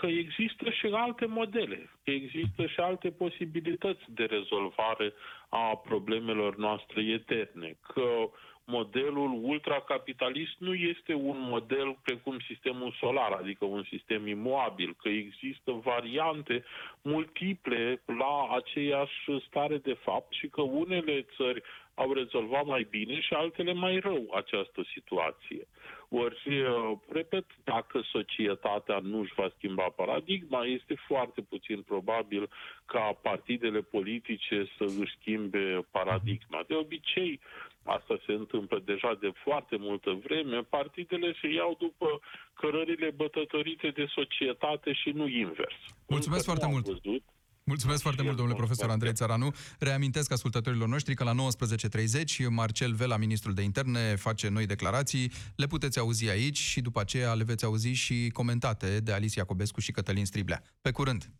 [0.00, 5.12] că există și alte modele, că există și alte posibilități de rezolvare
[5.48, 8.30] a problemelor noastre eterne, că
[8.66, 15.72] modelul ultracapitalist nu este un model precum sistemul solar, adică un sistem imobil, că există
[15.72, 16.64] variante
[17.02, 21.62] multiple la aceeași stare de fapt și că unele țări
[21.94, 25.66] au rezolvat mai bine și altele mai rău această situație.
[26.08, 26.64] Ori,
[27.08, 32.50] repet, dacă societatea nu își va schimba paradigma, este foarte puțin probabil
[32.86, 36.64] ca partidele politice să își schimbe paradigma.
[36.66, 37.40] De obicei,
[37.84, 42.20] asta se întâmplă deja de foarte multă vreme, partidele se iau după
[42.54, 45.80] cărările bătătorite de societate și nu invers.
[46.08, 46.84] Mulțumesc Încă foarte mult!
[46.86, 47.22] Văzut.
[47.66, 49.54] Mulțumesc foarte mult, domnule profesor Andrei Țăranu.
[49.78, 55.32] Reamintesc ascultătorilor noștri că la 19.30 Marcel Vela, ministrul de interne, face noi declarații.
[55.56, 59.80] Le puteți auzi aici și după aceea le veți auzi și comentate de Alicia Iacobescu
[59.80, 60.62] și Cătălin Striblea.
[60.80, 61.30] Pe curând!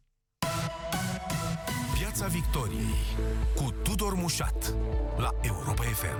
[1.98, 2.94] Piața Victoriei
[3.54, 4.74] cu Tudor Mușat
[5.16, 6.16] la Europa FM.